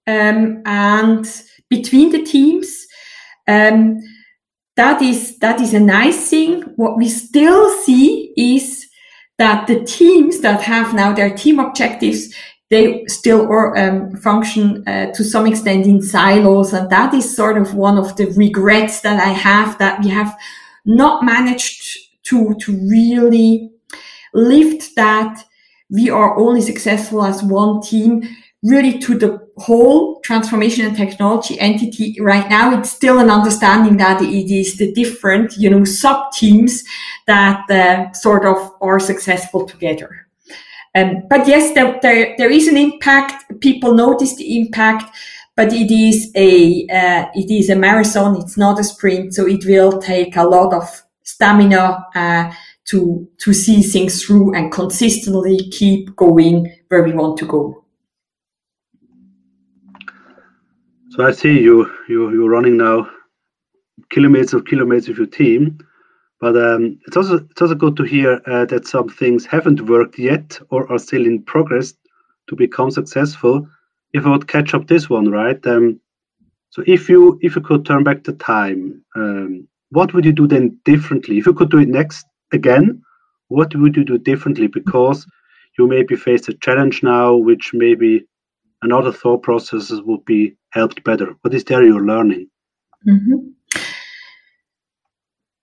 um, 0.08 0.62
and 0.66 1.30
between 1.70 2.12
the 2.12 2.24
teams. 2.24 2.88
Um, 3.50 4.00
that 4.76 5.02
is 5.02 5.38
that 5.40 5.62
is 5.62 5.74
a 5.74 5.80
nice 5.80 6.30
thing. 6.30 6.62
What 6.76 6.98
we 6.98 7.10
still 7.10 7.70
see 7.84 8.34
is 8.38 8.88
that 9.38 9.68
the 9.68 9.84
teams 9.84 10.42
that 10.42 10.62
have 10.62 10.94
now 10.94 11.14
their 11.14 11.36
team 11.36 11.60
objectives 11.60 12.34
they 12.72 13.06
still 13.06 13.42
or, 13.42 13.78
um, 13.78 14.16
function 14.18 14.84
uh, 14.88 15.12
to 15.14 15.24
some 15.24 15.46
extent 15.46 15.86
in 15.86 16.02
silos 16.02 16.74
and 16.74 16.90
that 16.90 17.14
is 17.14 17.36
sort 17.36 17.58
of 17.58 17.76
one 17.76 17.98
of 17.98 18.16
the 18.16 18.26
regrets 18.32 19.02
that 19.02 19.20
i 19.20 19.30
have 19.30 19.78
that 19.78 20.02
we 20.04 20.10
have 20.10 20.36
not 20.86 21.24
managed 21.24 21.98
to 22.24 22.56
to 22.56 22.72
really 22.90 23.70
lift 24.34 24.96
that 24.96 25.44
we 25.92 26.10
are 26.10 26.38
only 26.38 26.62
successful 26.62 27.24
as 27.24 27.44
one 27.44 27.82
team 27.82 28.24
really 28.64 28.98
to 28.98 29.18
the 29.18 29.45
whole 29.58 30.20
transformation 30.22 30.86
and 30.86 30.98
technology 30.98 31.58
entity 31.60 32.18
right 32.20 32.50
now 32.50 32.78
it's 32.78 32.92
still 32.92 33.20
an 33.20 33.30
understanding 33.30 33.96
that 33.96 34.22
it 34.22 34.54
is 34.54 34.76
the 34.78 34.92
different 34.92 35.56
you 35.58 35.70
know 35.70 35.86
sub 35.86 36.32
teams 36.34 36.84
that 37.26 37.70
uh, 37.70 38.12
sort 38.12 38.46
of 38.46 38.72
are 38.82 39.00
successful 39.00 39.66
together. 39.66 40.28
Um, 40.94 41.24
but 41.30 41.48
yes 41.48 41.74
there, 41.74 42.00
there, 42.02 42.36
there 42.38 42.52
is 42.52 42.68
an 42.68 42.78
impact. 42.78 43.60
People 43.62 43.94
notice 43.94 44.36
the 44.36 44.58
impact 44.58 45.16
but 45.56 45.72
it 45.72 45.90
is 45.90 46.32
a 46.36 46.86
uh, 46.88 47.28
it 47.34 47.50
is 47.50 47.70
a 47.70 47.76
marathon. 47.78 48.42
It's 48.42 48.58
not 48.58 48.80
a 48.80 48.84
sprint. 48.84 49.34
So 49.34 49.48
it 49.48 49.66
will 49.66 50.02
take 50.02 50.36
a 50.36 50.44
lot 50.44 50.74
of 50.74 51.04
stamina 51.24 52.06
uh, 52.14 52.52
to 52.86 53.28
to 53.38 53.54
see 53.54 53.82
things 53.82 54.24
through 54.24 54.54
and 54.54 54.72
consistently 54.72 55.70
keep 55.72 56.14
going 56.18 56.76
where 56.90 57.04
we 57.04 57.14
want 57.14 57.38
to 57.38 57.46
go 57.46 57.85
So 61.16 61.26
I 61.26 61.32
see 61.32 61.62
you 61.62 61.90
you 62.10 62.30
you're 62.34 62.50
running 62.50 62.76
now 62.76 63.10
kilometers 64.10 64.54
of 64.54 64.66
kilometers 64.66 65.08
with 65.08 65.18
your 65.18 65.28
team, 65.28 65.78
but 66.42 66.58
um, 66.58 67.00
it's 67.08 67.16
also 67.16 67.36
it's 67.36 67.62
also 67.62 67.76
good 67.76 67.96
to 67.96 68.04
hear 68.04 68.42
uh, 68.46 68.66
that 68.66 68.86
some 68.86 69.08
things 69.08 69.46
haven't 69.46 69.80
worked 69.80 70.20
yet 70.20 70.60
or 70.72 70.92
are 70.92 71.00
still 71.00 71.26
in 71.26 71.42
progress 71.44 71.94
to 72.50 72.56
become 72.58 72.92
successful. 72.92 73.66
If 74.12 74.26
I 74.26 74.30
would 74.30 74.50
catch 74.50 74.74
up 74.74 74.88
this 74.88 75.10
one, 75.10 75.32
right? 75.32 75.66
Um, 75.66 76.02
so 76.72 76.84
if 76.86 77.08
you 77.08 77.40
if 77.42 77.56
you 77.56 77.62
could 77.62 77.86
turn 77.86 78.04
back 78.04 78.26
the 78.26 78.34
time, 78.34 79.02
um, 79.16 79.70
what 79.92 80.14
would 80.14 80.26
you 80.26 80.34
do 80.34 80.48
then 80.48 80.78
differently? 80.84 81.38
If 81.38 81.46
you 81.46 81.54
could 81.54 81.72
do 81.72 81.80
it 81.80 81.88
next 81.88 82.26
again, 82.52 83.02
what 83.48 83.74
would 83.74 83.96
you 83.96 84.04
do 84.04 84.18
differently? 84.18 84.68
Because 84.68 85.26
you 85.80 85.88
maybe 85.88 86.18
face 86.18 86.50
a 86.50 86.54
challenge 86.56 87.04
now, 87.04 87.36
which 87.36 87.72
maybe 87.74 88.28
another 88.86 89.12
thought 89.12 89.44
processes 89.44 90.02
would 90.04 90.24
be 90.26 90.56
helped 90.70 91.04
better? 91.04 91.36
What 91.42 91.54
is 91.54 91.64
there 91.66 91.84
you're 91.84 92.06
learning? 92.06 92.48
Mm-hmm. 93.08 93.82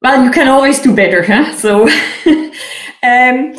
Well, 0.03 0.25
you 0.25 0.31
can 0.31 0.49
always 0.49 0.81
do 0.81 0.95
better, 0.95 1.23
huh? 1.23 1.55
So, 1.55 1.89
um, 3.03 3.55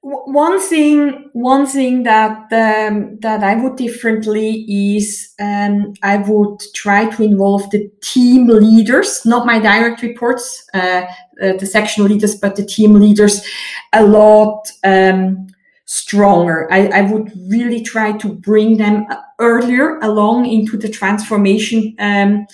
one 0.00 0.60
thing, 0.60 1.30
one 1.34 1.66
thing 1.66 2.02
that 2.04 2.52
um, 2.52 3.18
that 3.20 3.44
I 3.44 3.54
would 3.54 3.76
differently 3.76 4.64
is 4.96 5.32
um, 5.38 5.92
I 6.02 6.16
would 6.16 6.58
try 6.74 7.08
to 7.10 7.22
involve 7.22 7.70
the 7.70 7.88
team 8.00 8.48
leaders, 8.48 9.24
not 9.26 9.46
my 9.46 9.58
direct 9.58 10.02
reports, 10.02 10.66
uh, 10.74 11.04
uh, 11.42 11.52
the 11.58 11.66
section 11.66 12.04
leaders, 12.06 12.34
but 12.34 12.56
the 12.56 12.64
team 12.64 12.94
leaders, 12.94 13.46
a 13.92 14.04
lot 14.04 14.70
um, 14.84 15.46
stronger. 15.92 16.72
I, 16.72 16.86
I, 16.86 17.00
would 17.02 17.30
really 17.50 17.82
try 17.82 18.16
to 18.16 18.32
bring 18.32 18.78
them 18.78 19.06
earlier 19.38 19.98
along 19.98 20.46
into 20.46 20.78
the 20.78 20.88
transformation 20.88 21.94
um, 21.98 22.46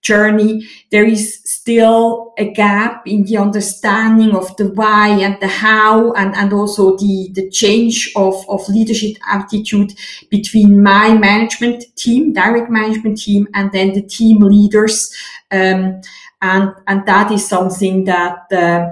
journey. 0.00 0.68
There 0.92 1.04
is 1.04 1.40
still 1.44 2.34
a 2.38 2.52
gap 2.52 3.04
in 3.04 3.24
the 3.24 3.38
understanding 3.38 4.36
of 4.36 4.56
the 4.58 4.68
why 4.68 5.08
and 5.08 5.36
the 5.40 5.48
how 5.48 6.12
and, 6.12 6.36
and 6.36 6.52
also 6.52 6.96
the, 6.96 7.30
the 7.32 7.50
change 7.50 8.12
of, 8.14 8.48
of 8.48 8.68
leadership 8.68 9.16
attitude 9.28 9.94
between 10.30 10.80
my 10.80 11.14
management 11.14 11.82
team, 11.96 12.32
direct 12.32 12.70
management 12.70 13.18
team, 13.18 13.48
and 13.54 13.72
then 13.72 13.92
the 13.92 14.02
team 14.02 14.38
leaders. 14.38 15.12
Um, 15.50 16.00
and, 16.42 16.72
and 16.86 17.04
that 17.06 17.32
is 17.32 17.48
something 17.48 18.04
that, 18.04 18.52
uh, 18.52 18.90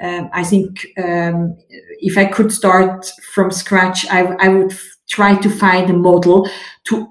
um, 0.00 0.30
I 0.32 0.44
think 0.44 0.86
um, 1.02 1.56
if 2.00 2.16
I 2.16 2.24
could 2.24 2.52
start 2.52 3.10
from 3.34 3.50
scratch, 3.50 4.06
I, 4.10 4.22
I 4.40 4.48
would 4.48 4.72
f- 4.72 4.96
try 5.08 5.36
to 5.36 5.50
find 5.50 5.90
a 5.90 5.94
model 5.94 6.48
to 6.84 7.06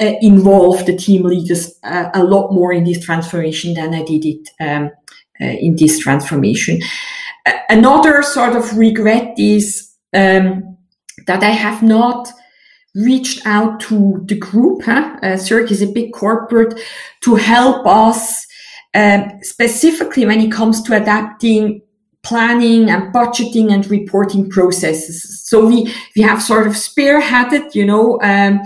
uh, 0.00 0.14
involve 0.20 0.84
the 0.86 0.96
team 0.96 1.22
leaders 1.22 1.78
uh, 1.84 2.10
a 2.14 2.24
lot 2.24 2.52
more 2.52 2.72
in 2.72 2.84
this 2.84 3.04
transformation 3.04 3.74
than 3.74 3.94
I 3.94 4.02
did 4.02 4.24
it 4.24 4.48
um, 4.60 4.90
uh, 5.40 5.44
in 5.44 5.76
this 5.76 5.98
transformation. 5.98 6.80
another 7.68 8.22
sort 8.22 8.56
of 8.56 8.76
regret 8.76 9.34
is 9.38 9.92
um, 10.12 10.76
that 11.26 11.42
I 11.42 11.50
have 11.50 11.82
not 11.82 12.28
reached 12.94 13.46
out 13.46 13.80
to 13.80 14.22
the 14.26 14.36
group. 14.36 14.82
Huh? 14.82 15.16
Uh, 15.22 15.36
Zurich 15.36 15.70
is 15.70 15.82
a 15.82 15.86
big 15.86 16.12
corporate 16.12 16.78
to 17.22 17.36
help 17.36 17.86
us 17.86 18.46
um, 18.94 19.30
specifically 19.42 20.26
when 20.26 20.40
it 20.40 20.52
comes 20.52 20.82
to 20.82 20.96
adapting 20.96 21.80
planning 22.22 22.88
and 22.88 23.12
budgeting 23.12 23.72
and 23.72 23.90
reporting 23.90 24.48
processes. 24.48 25.42
So 25.44 25.66
we 25.66 25.92
we 26.16 26.22
have 26.22 26.42
sort 26.42 26.66
of 26.66 26.74
spearheaded, 26.74 27.74
you 27.74 27.84
know, 27.84 28.20
um, 28.22 28.60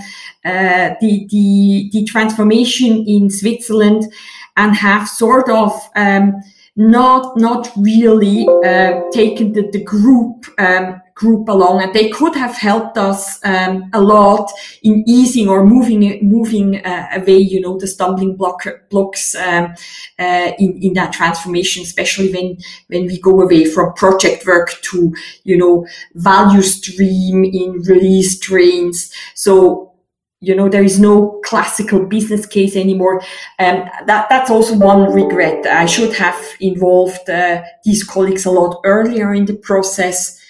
uh, 0.45 0.95
the 1.01 1.27
the 1.31 1.91
the 1.93 2.05
transformation 2.05 3.05
in 3.07 3.31
Switzerland, 3.31 4.13
and 4.57 4.75
have 4.77 5.09
sort 5.09 5.49
of 5.49 5.73
um, 5.97 6.35
not 6.77 7.37
not 7.37 7.71
really 7.77 8.47
uh, 8.65 9.01
taken 9.13 9.53
the, 9.53 9.69
the 9.73 9.83
group 9.83 10.47
um, 10.59 11.01
group 11.17 11.49
along, 11.49 11.83
and 11.83 11.95
they 11.95 12.11
could 12.11 12.37
have 12.37 12.55
helped 12.55 12.99
us 12.99 13.45
um, 13.45 13.89
a 13.95 14.01
lot 14.01 14.53
in 14.83 15.03
easing 15.09 15.49
or 15.49 15.65
moving 15.65 16.01
moving 16.23 16.77
uh, 16.85 17.09
away, 17.15 17.39
you 17.39 17.61
know, 17.61 17.79
the 17.79 17.87
stumbling 17.87 18.37
block 18.37 18.63
blocks 18.91 19.35
um, 19.35 19.75
uh, 20.19 20.53
in 20.59 20.79
in 20.83 20.93
that 20.93 21.15
transformation, 21.15 21.83
especially 21.83 22.31
when 22.33 22.59
when 22.89 23.07
we 23.07 23.19
go 23.19 23.41
away 23.41 23.65
from 23.65 23.95
project 23.95 24.47
work 24.47 24.71
to 24.83 25.15
you 25.45 25.57
know 25.57 25.87
value 26.15 26.63
stream 26.63 27.45
in 27.45 27.83
release 27.89 28.39
trains. 28.39 29.11
So 29.35 29.95
you 30.41 30.55
know 30.55 30.69
there 30.69 30.85
is 30.85 31.01
no 31.01 31.41
classical 31.47 32.05
business 32.05 32.45
case 32.45 32.77
anymore. 32.77 33.23
Um, 33.59 33.89
that 34.07 34.29
that's 34.29 34.51
also 34.51 34.77
one 34.77 35.11
regret. 35.15 35.67
I 35.67 35.87
should 35.87 36.13
have 36.17 36.39
involved 36.61 37.31
uh, 37.31 37.63
these 37.85 38.05
colleagues 38.05 38.45
a 38.45 38.51
lot 38.51 38.83
earlier 38.85 39.33
in 39.33 39.47
the 39.47 39.55
process 39.55 40.43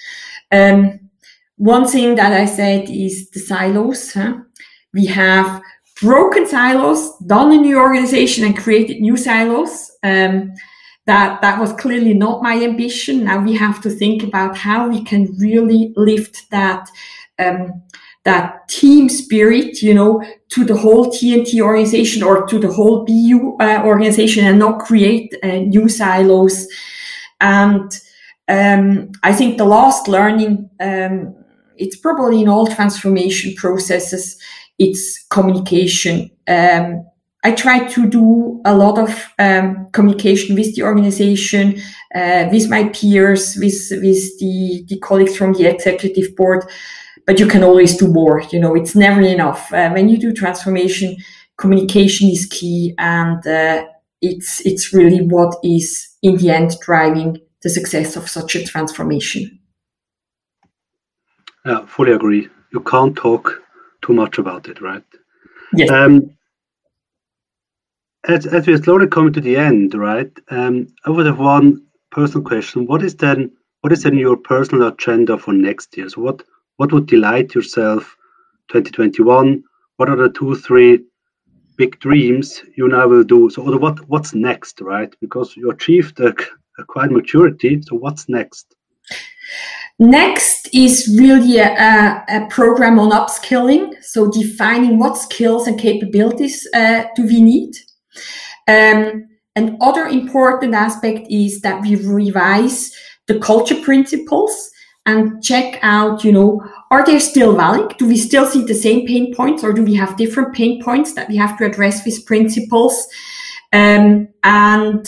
um, 0.52 0.98
one 1.56 1.86
thing 1.86 2.14
that 2.14 2.32
i 2.32 2.44
said 2.44 2.88
is 2.88 3.30
the 3.30 3.40
silos 3.40 4.12
huh? 4.12 4.34
we 4.92 5.06
have 5.06 5.62
broken 6.00 6.46
silos 6.46 7.16
done 7.26 7.52
a 7.52 7.56
new 7.56 7.78
organization 7.78 8.44
and 8.44 8.58
created 8.58 9.00
new 9.00 9.16
silos 9.16 9.90
um, 10.02 10.52
that 11.06 11.40
that 11.40 11.60
was 11.60 11.72
clearly 11.74 12.14
not 12.14 12.42
my 12.42 12.62
ambition 12.62 13.24
now 13.24 13.38
we 13.38 13.54
have 13.54 13.80
to 13.80 13.90
think 13.90 14.22
about 14.22 14.56
how 14.56 14.88
we 14.88 15.02
can 15.04 15.24
really 15.38 15.92
lift 15.96 16.50
that 16.50 16.88
um, 17.38 17.82
that 18.26 18.68
team 18.68 19.08
spirit, 19.08 19.80
you 19.80 19.94
know, 19.94 20.22
to 20.48 20.64
the 20.64 20.76
whole 20.76 21.06
TNT 21.06 21.60
organization 21.60 22.24
or 22.24 22.44
to 22.48 22.58
the 22.58 22.72
whole 22.72 23.04
BU 23.04 23.56
uh, 23.60 23.82
organization 23.84 24.44
and 24.44 24.58
not 24.58 24.80
create 24.80 25.32
uh, 25.44 25.60
new 25.74 25.88
silos. 25.88 26.66
And 27.40 27.88
um, 28.48 29.10
I 29.22 29.32
think 29.32 29.58
the 29.58 29.64
last 29.64 30.08
learning, 30.08 30.70
um, 30.80 31.34
it's 31.76 31.96
probably 31.96 32.42
in 32.42 32.48
all 32.48 32.66
transformation 32.66 33.54
processes, 33.54 34.38
it's 34.78 35.24
communication. 35.30 36.30
Um, 36.46 37.04
I 37.44 37.52
try 37.52 37.86
to 37.86 38.08
do 38.08 38.60
a 38.64 38.74
lot 38.74 38.98
of 38.98 39.32
um, 39.38 39.88
communication 39.92 40.56
with 40.56 40.74
the 40.74 40.82
organization, 40.82 41.80
uh, 42.14 42.48
with 42.50 42.68
my 42.68 42.88
peers, 42.88 43.56
with 43.56 43.80
with 44.02 44.38
the, 44.38 44.84
the 44.88 44.98
colleagues 45.00 45.36
from 45.36 45.52
the 45.52 45.66
executive 45.66 46.34
board, 46.34 46.64
but 47.24 47.38
you 47.38 47.46
can 47.46 47.62
always 47.62 47.96
do 47.96 48.08
more. 48.08 48.42
You 48.50 48.60
know, 48.60 48.74
it's 48.74 48.96
never 48.96 49.20
enough. 49.20 49.72
Uh, 49.72 49.90
when 49.90 50.08
you 50.08 50.18
do 50.18 50.32
transformation, 50.32 51.16
communication 51.56 52.28
is 52.28 52.46
key, 52.46 52.94
and 52.98 53.46
uh, 53.46 53.84
it's 54.20 54.60
it's 54.66 54.92
really 54.92 55.20
what 55.20 55.54
is 55.62 56.08
in 56.22 56.36
the 56.38 56.50
end 56.50 56.74
driving 56.80 57.38
the 57.66 57.70
success 57.70 58.14
of 58.14 58.28
such 58.28 58.54
a 58.54 58.64
transformation. 58.64 59.58
Yeah, 61.64 61.84
fully 61.86 62.12
agree. 62.12 62.48
You 62.72 62.80
can't 62.92 63.16
talk 63.16 63.60
too 64.02 64.12
much 64.12 64.38
about 64.38 64.68
it, 64.68 64.80
right? 64.80 65.02
Yes. 65.74 65.90
Um, 65.90 66.30
as, 68.28 68.46
as 68.46 68.68
we're 68.68 68.80
slowly 68.80 69.08
coming 69.08 69.32
to 69.32 69.40
the 69.40 69.56
end, 69.56 69.94
right? 69.94 70.30
Um, 70.48 70.86
I 71.04 71.10
would 71.10 71.26
have 71.26 71.40
one 71.40 71.82
personal 72.12 72.44
question. 72.44 72.86
What 72.86 73.02
is 73.02 73.16
then 73.16 73.50
what 73.80 73.92
is 73.92 74.04
then 74.04 74.16
your 74.16 74.36
personal 74.36 74.86
agenda 74.86 75.36
for 75.36 75.52
next 75.52 75.96
year? 75.96 76.08
So 76.08 76.20
what 76.20 76.44
what 76.76 76.92
would 76.92 77.06
delight 77.06 77.52
yourself 77.56 78.16
2021? 78.68 79.64
What 79.96 80.08
are 80.08 80.16
the 80.16 80.28
two, 80.28 80.54
three 80.54 81.00
big 81.76 81.98
dreams 81.98 82.62
you 82.76 82.86
now 82.86 83.08
will 83.08 83.24
do? 83.24 83.50
So 83.50 83.62
what 83.76 84.08
what's 84.08 84.34
next, 84.34 84.80
right? 84.80 85.12
Because 85.20 85.56
you 85.56 85.72
achieved 85.72 86.20
a, 86.20 86.32
a 86.78 86.84
quite 86.84 87.10
maturity. 87.10 87.80
So 87.82 87.96
what's 87.96 88.28
next? 88.28 88.74
Next 89.98 90.68
is 90.74 91.16
really 91.18 91.58
a, 91.58 92.24
a, 92.28 92.46
program 92.50 92.98
on 92.98 93.12
upskilling. 93.12 93.94
So 94.02 94.30
defining 94.30 94.98
what 94.98 95.16
skills 95.16 95.66
and 95.66 95.80
capabilities 95.80 96.68
uh, 96.74 97.04
do 97.14 97.24
we 97.24 97.40
need. 97.40 97.76
Um, 98.68 99.28
and 99.54 99.78
other 99.80 100.06
important 100.06 100.74
aspect 100.74 101.28
is 101.30 101.62
that 101.62 101.80
we 101.80 101.96
revise 101.96 102.94
the 103.26 103.38
culture 103.38 103.80
principles 103.80 104.70
and 105.06 105.42
check 105.42 105.78
out, 105.82 106.24
you 106.24 106.32
know, 106.32 106.60
are 106.90 107.04
they 107.04 107.18
still 107.18 107.56
valid? 107.56 107.96
Do 107.96 108.06
we 108.06 108.18
still 108.18 108.44
see 108.44 108.64
the 108.64 108.74
same 108.74 109.06
pain 109.06 109.34
points 109.34 109.64
or 109.64 109.72
do 109.72 109.82
we 109.82 109.94
have 109.94 110.18
different 110.18 110.54
pain 110.54 110.82
points 110.82 111.14
that 111.14 111.28
we 111.28 111.36
have 111.36 111.56
to 111.58 111.64
address 111.64 112.04
with 112.04 112.26
principles? 112.26 113.06
Um, 113.72 114.28
and 114.44 115.06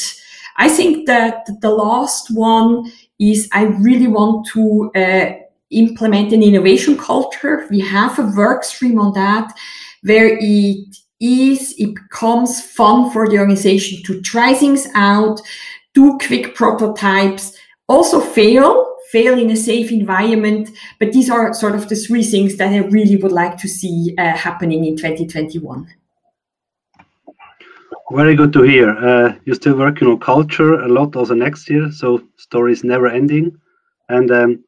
I 0.59 0.69
think 0.69 1.07
that 1.07 1.47
the 1.61 1.71
last 1.71 2.31
one 2.35 2.93
is 3.19 3.49
I 3.53 3.65
really 3.65 4.09
want 4.09 4.47
to 4.49 4.91
uh, 4.95 5.33
implement 5.71 6.33
an 6.33 6.43
innovation 6.43 6.99
culture. 6.99 7.67
We 7.71 7.81
have 7.81 8.19
a 8.19 8.31
work 8.37 8.65
stream 8.65 8.99
on 8.99 9.13
that 9.15 9.53
where 10.03 10.37
it 10.41 10.97
is, 11.21 11.75
it 11.79 11.95
becomes 11.95 12.61
fun 12.61 13.11
for 13.11 13.29
the 13.29 13.39
organization 13.39 14.03
to 14.05 14.21
try 14.21 14.55
things 14.55 14.87
out, 14.95 15.41
do 15.95 16.19
quick 16.19 16.55
prototypes, 16.55 17.57
also 17.89 18.21
fail 18.21 18.85
fail 19.11 19.39
in 19.39 19.51
a 19.51 19.57
safe 19.57 19.91
environment. 19.91 20.71
But 20.99 21.13
these 21.13 21.31
are 21.31 21.55
sort 21.55 21.75
of 21.75 21.89
the 21.89 21.97
three 21.97 22.23
things 22.23 22.57
that 22.57 22.73
I 22.73 22.79
really 22.79 23.17
would 23.17 23.33
like 23.33 23.57
to 23.59 23.69
see 23.69 24.15
uh, 24.19 24.37
happening 24.37 24.85
in 24.85 24.97
2021. 24.97 25.87
Very 28.11 28.35
good 28.35 28.55
to 28.55 28.63
hear. 28.63 28.89
Uh, 28.89 29.35
you're 29.45 29.55
still 29.55 29.77
working 29.77 30.09
on 30.09 30.19
culture 30.19 30.81
a 30.81 30.89
lot 30.89 31.15
also 31.15 31.35
next 31.35 31.69
year, 31.69 31.91
so 31.93 32.23
story 32.39 32.73
is 32.73 32.83
never 32.83 33.07
ending. 33.07 33.55
And 34.09 34.31
um, 34.31 34.65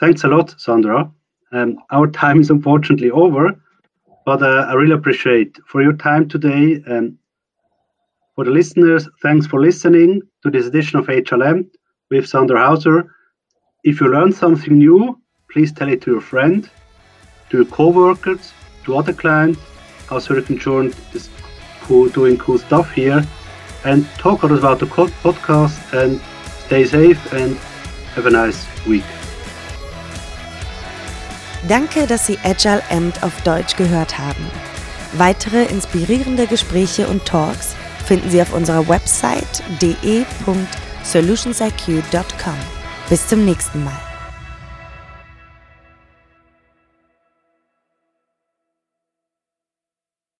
thanks 0.00 0.24
a 0.24 0.28
lot, 0.28 0.52
Sandra. 0.60 1.08
Um, 1.52 1.78
our 1.92 2.08
time 2.08 2.40
is 2.40 2.50
unfortunately 2.50 3.12
over, 3.12 3.52
but 4.26 4.42
uh, 4.42 4.66
I 4.68 4.72
really 4.72 4.94
appreciate 4.94 5.56
for 5.68 5.80
your 5.80 5.92
time 5.92 6.28
today. 6.28 6.82
Um, 6.88 7.18
for 8.34 8.44
the 8.44 8.50
listeners, 8.50 9.08
thanks 9.22 9.46
for 9.46 9.60
listening 9.60 10.22
to 10.42 10.50
this 10.50 10.66
edition 10.66 10.98
of 10.98 11.08
Agile 11.08 11.40
Amped 11.40 11.70
with 12.10 12.28
Sandra 12.28 12.66
Hauser. 12.66 13.14
If 13.84 14.00
you 14.00 14.08
learn 14.08 14.32
something 14.32 14.76
new, 14.76 15.20
please 15.52 15.70
tell 15.70 15.88
it 15.88 16.02
to 16.02 16.10
your 16.10 16.20
friend, 16.20 16.68
to 17.50 17.58
your 17.58 17.66
co-workers, 17.66 18.52
to 18.86 18.96
other 18.96 19.12
clients, 19.12 19.60
how 20.08 20.18
Zurich 20.18 20.50
Insurance 20.50 20.96
is 21.14 21.28
cool, 21.92 22.08
doing 22.08 22.38
cool 22.38 22.58
stuff 22.58 22.90
here, 22.92 23.22
and 23.84 24.06
talk 24.18 24.44
others 24.44 24.60
about 24.60 24.78
the 24.78 24.86
podcast 24.86 25.78
and 25.92 26.20
stay 26.66 26.84
safe 26.84 27.20
and 27.32 27.56
have 28.14 28.26
a 28.26 28.30
nice 28.30 28.66
week. 28.86 29.04
Danke, 31.68 32.06
dass 32.06 32.26
Sie 32.26 32.38
Agile 32.42 32.82
Amt 32.90 33.22
auf 33.22 33.40
Deutsch 33.42 33.76
gehört 33.76 34.18
haben. 34.18 34.46
Weitere 35.12 35.64
inspirierende 35.66 36.46
Gespräche 36.46 37.06
und 37.06 37.24
Talks 37.24 37.76
finden 38.06 38.30
Sie 38.30 38.42
auf 38.42 38.52
unserer 38.52 38.88
Website 38.88 39.62
de.de 39.80 40.24
solutionsIQ.com. 41.04 42.54
Bis 43.08 43.28
zum 43.28 43.44
nächsten 43.44 43.84
Mal. 43.84 44.11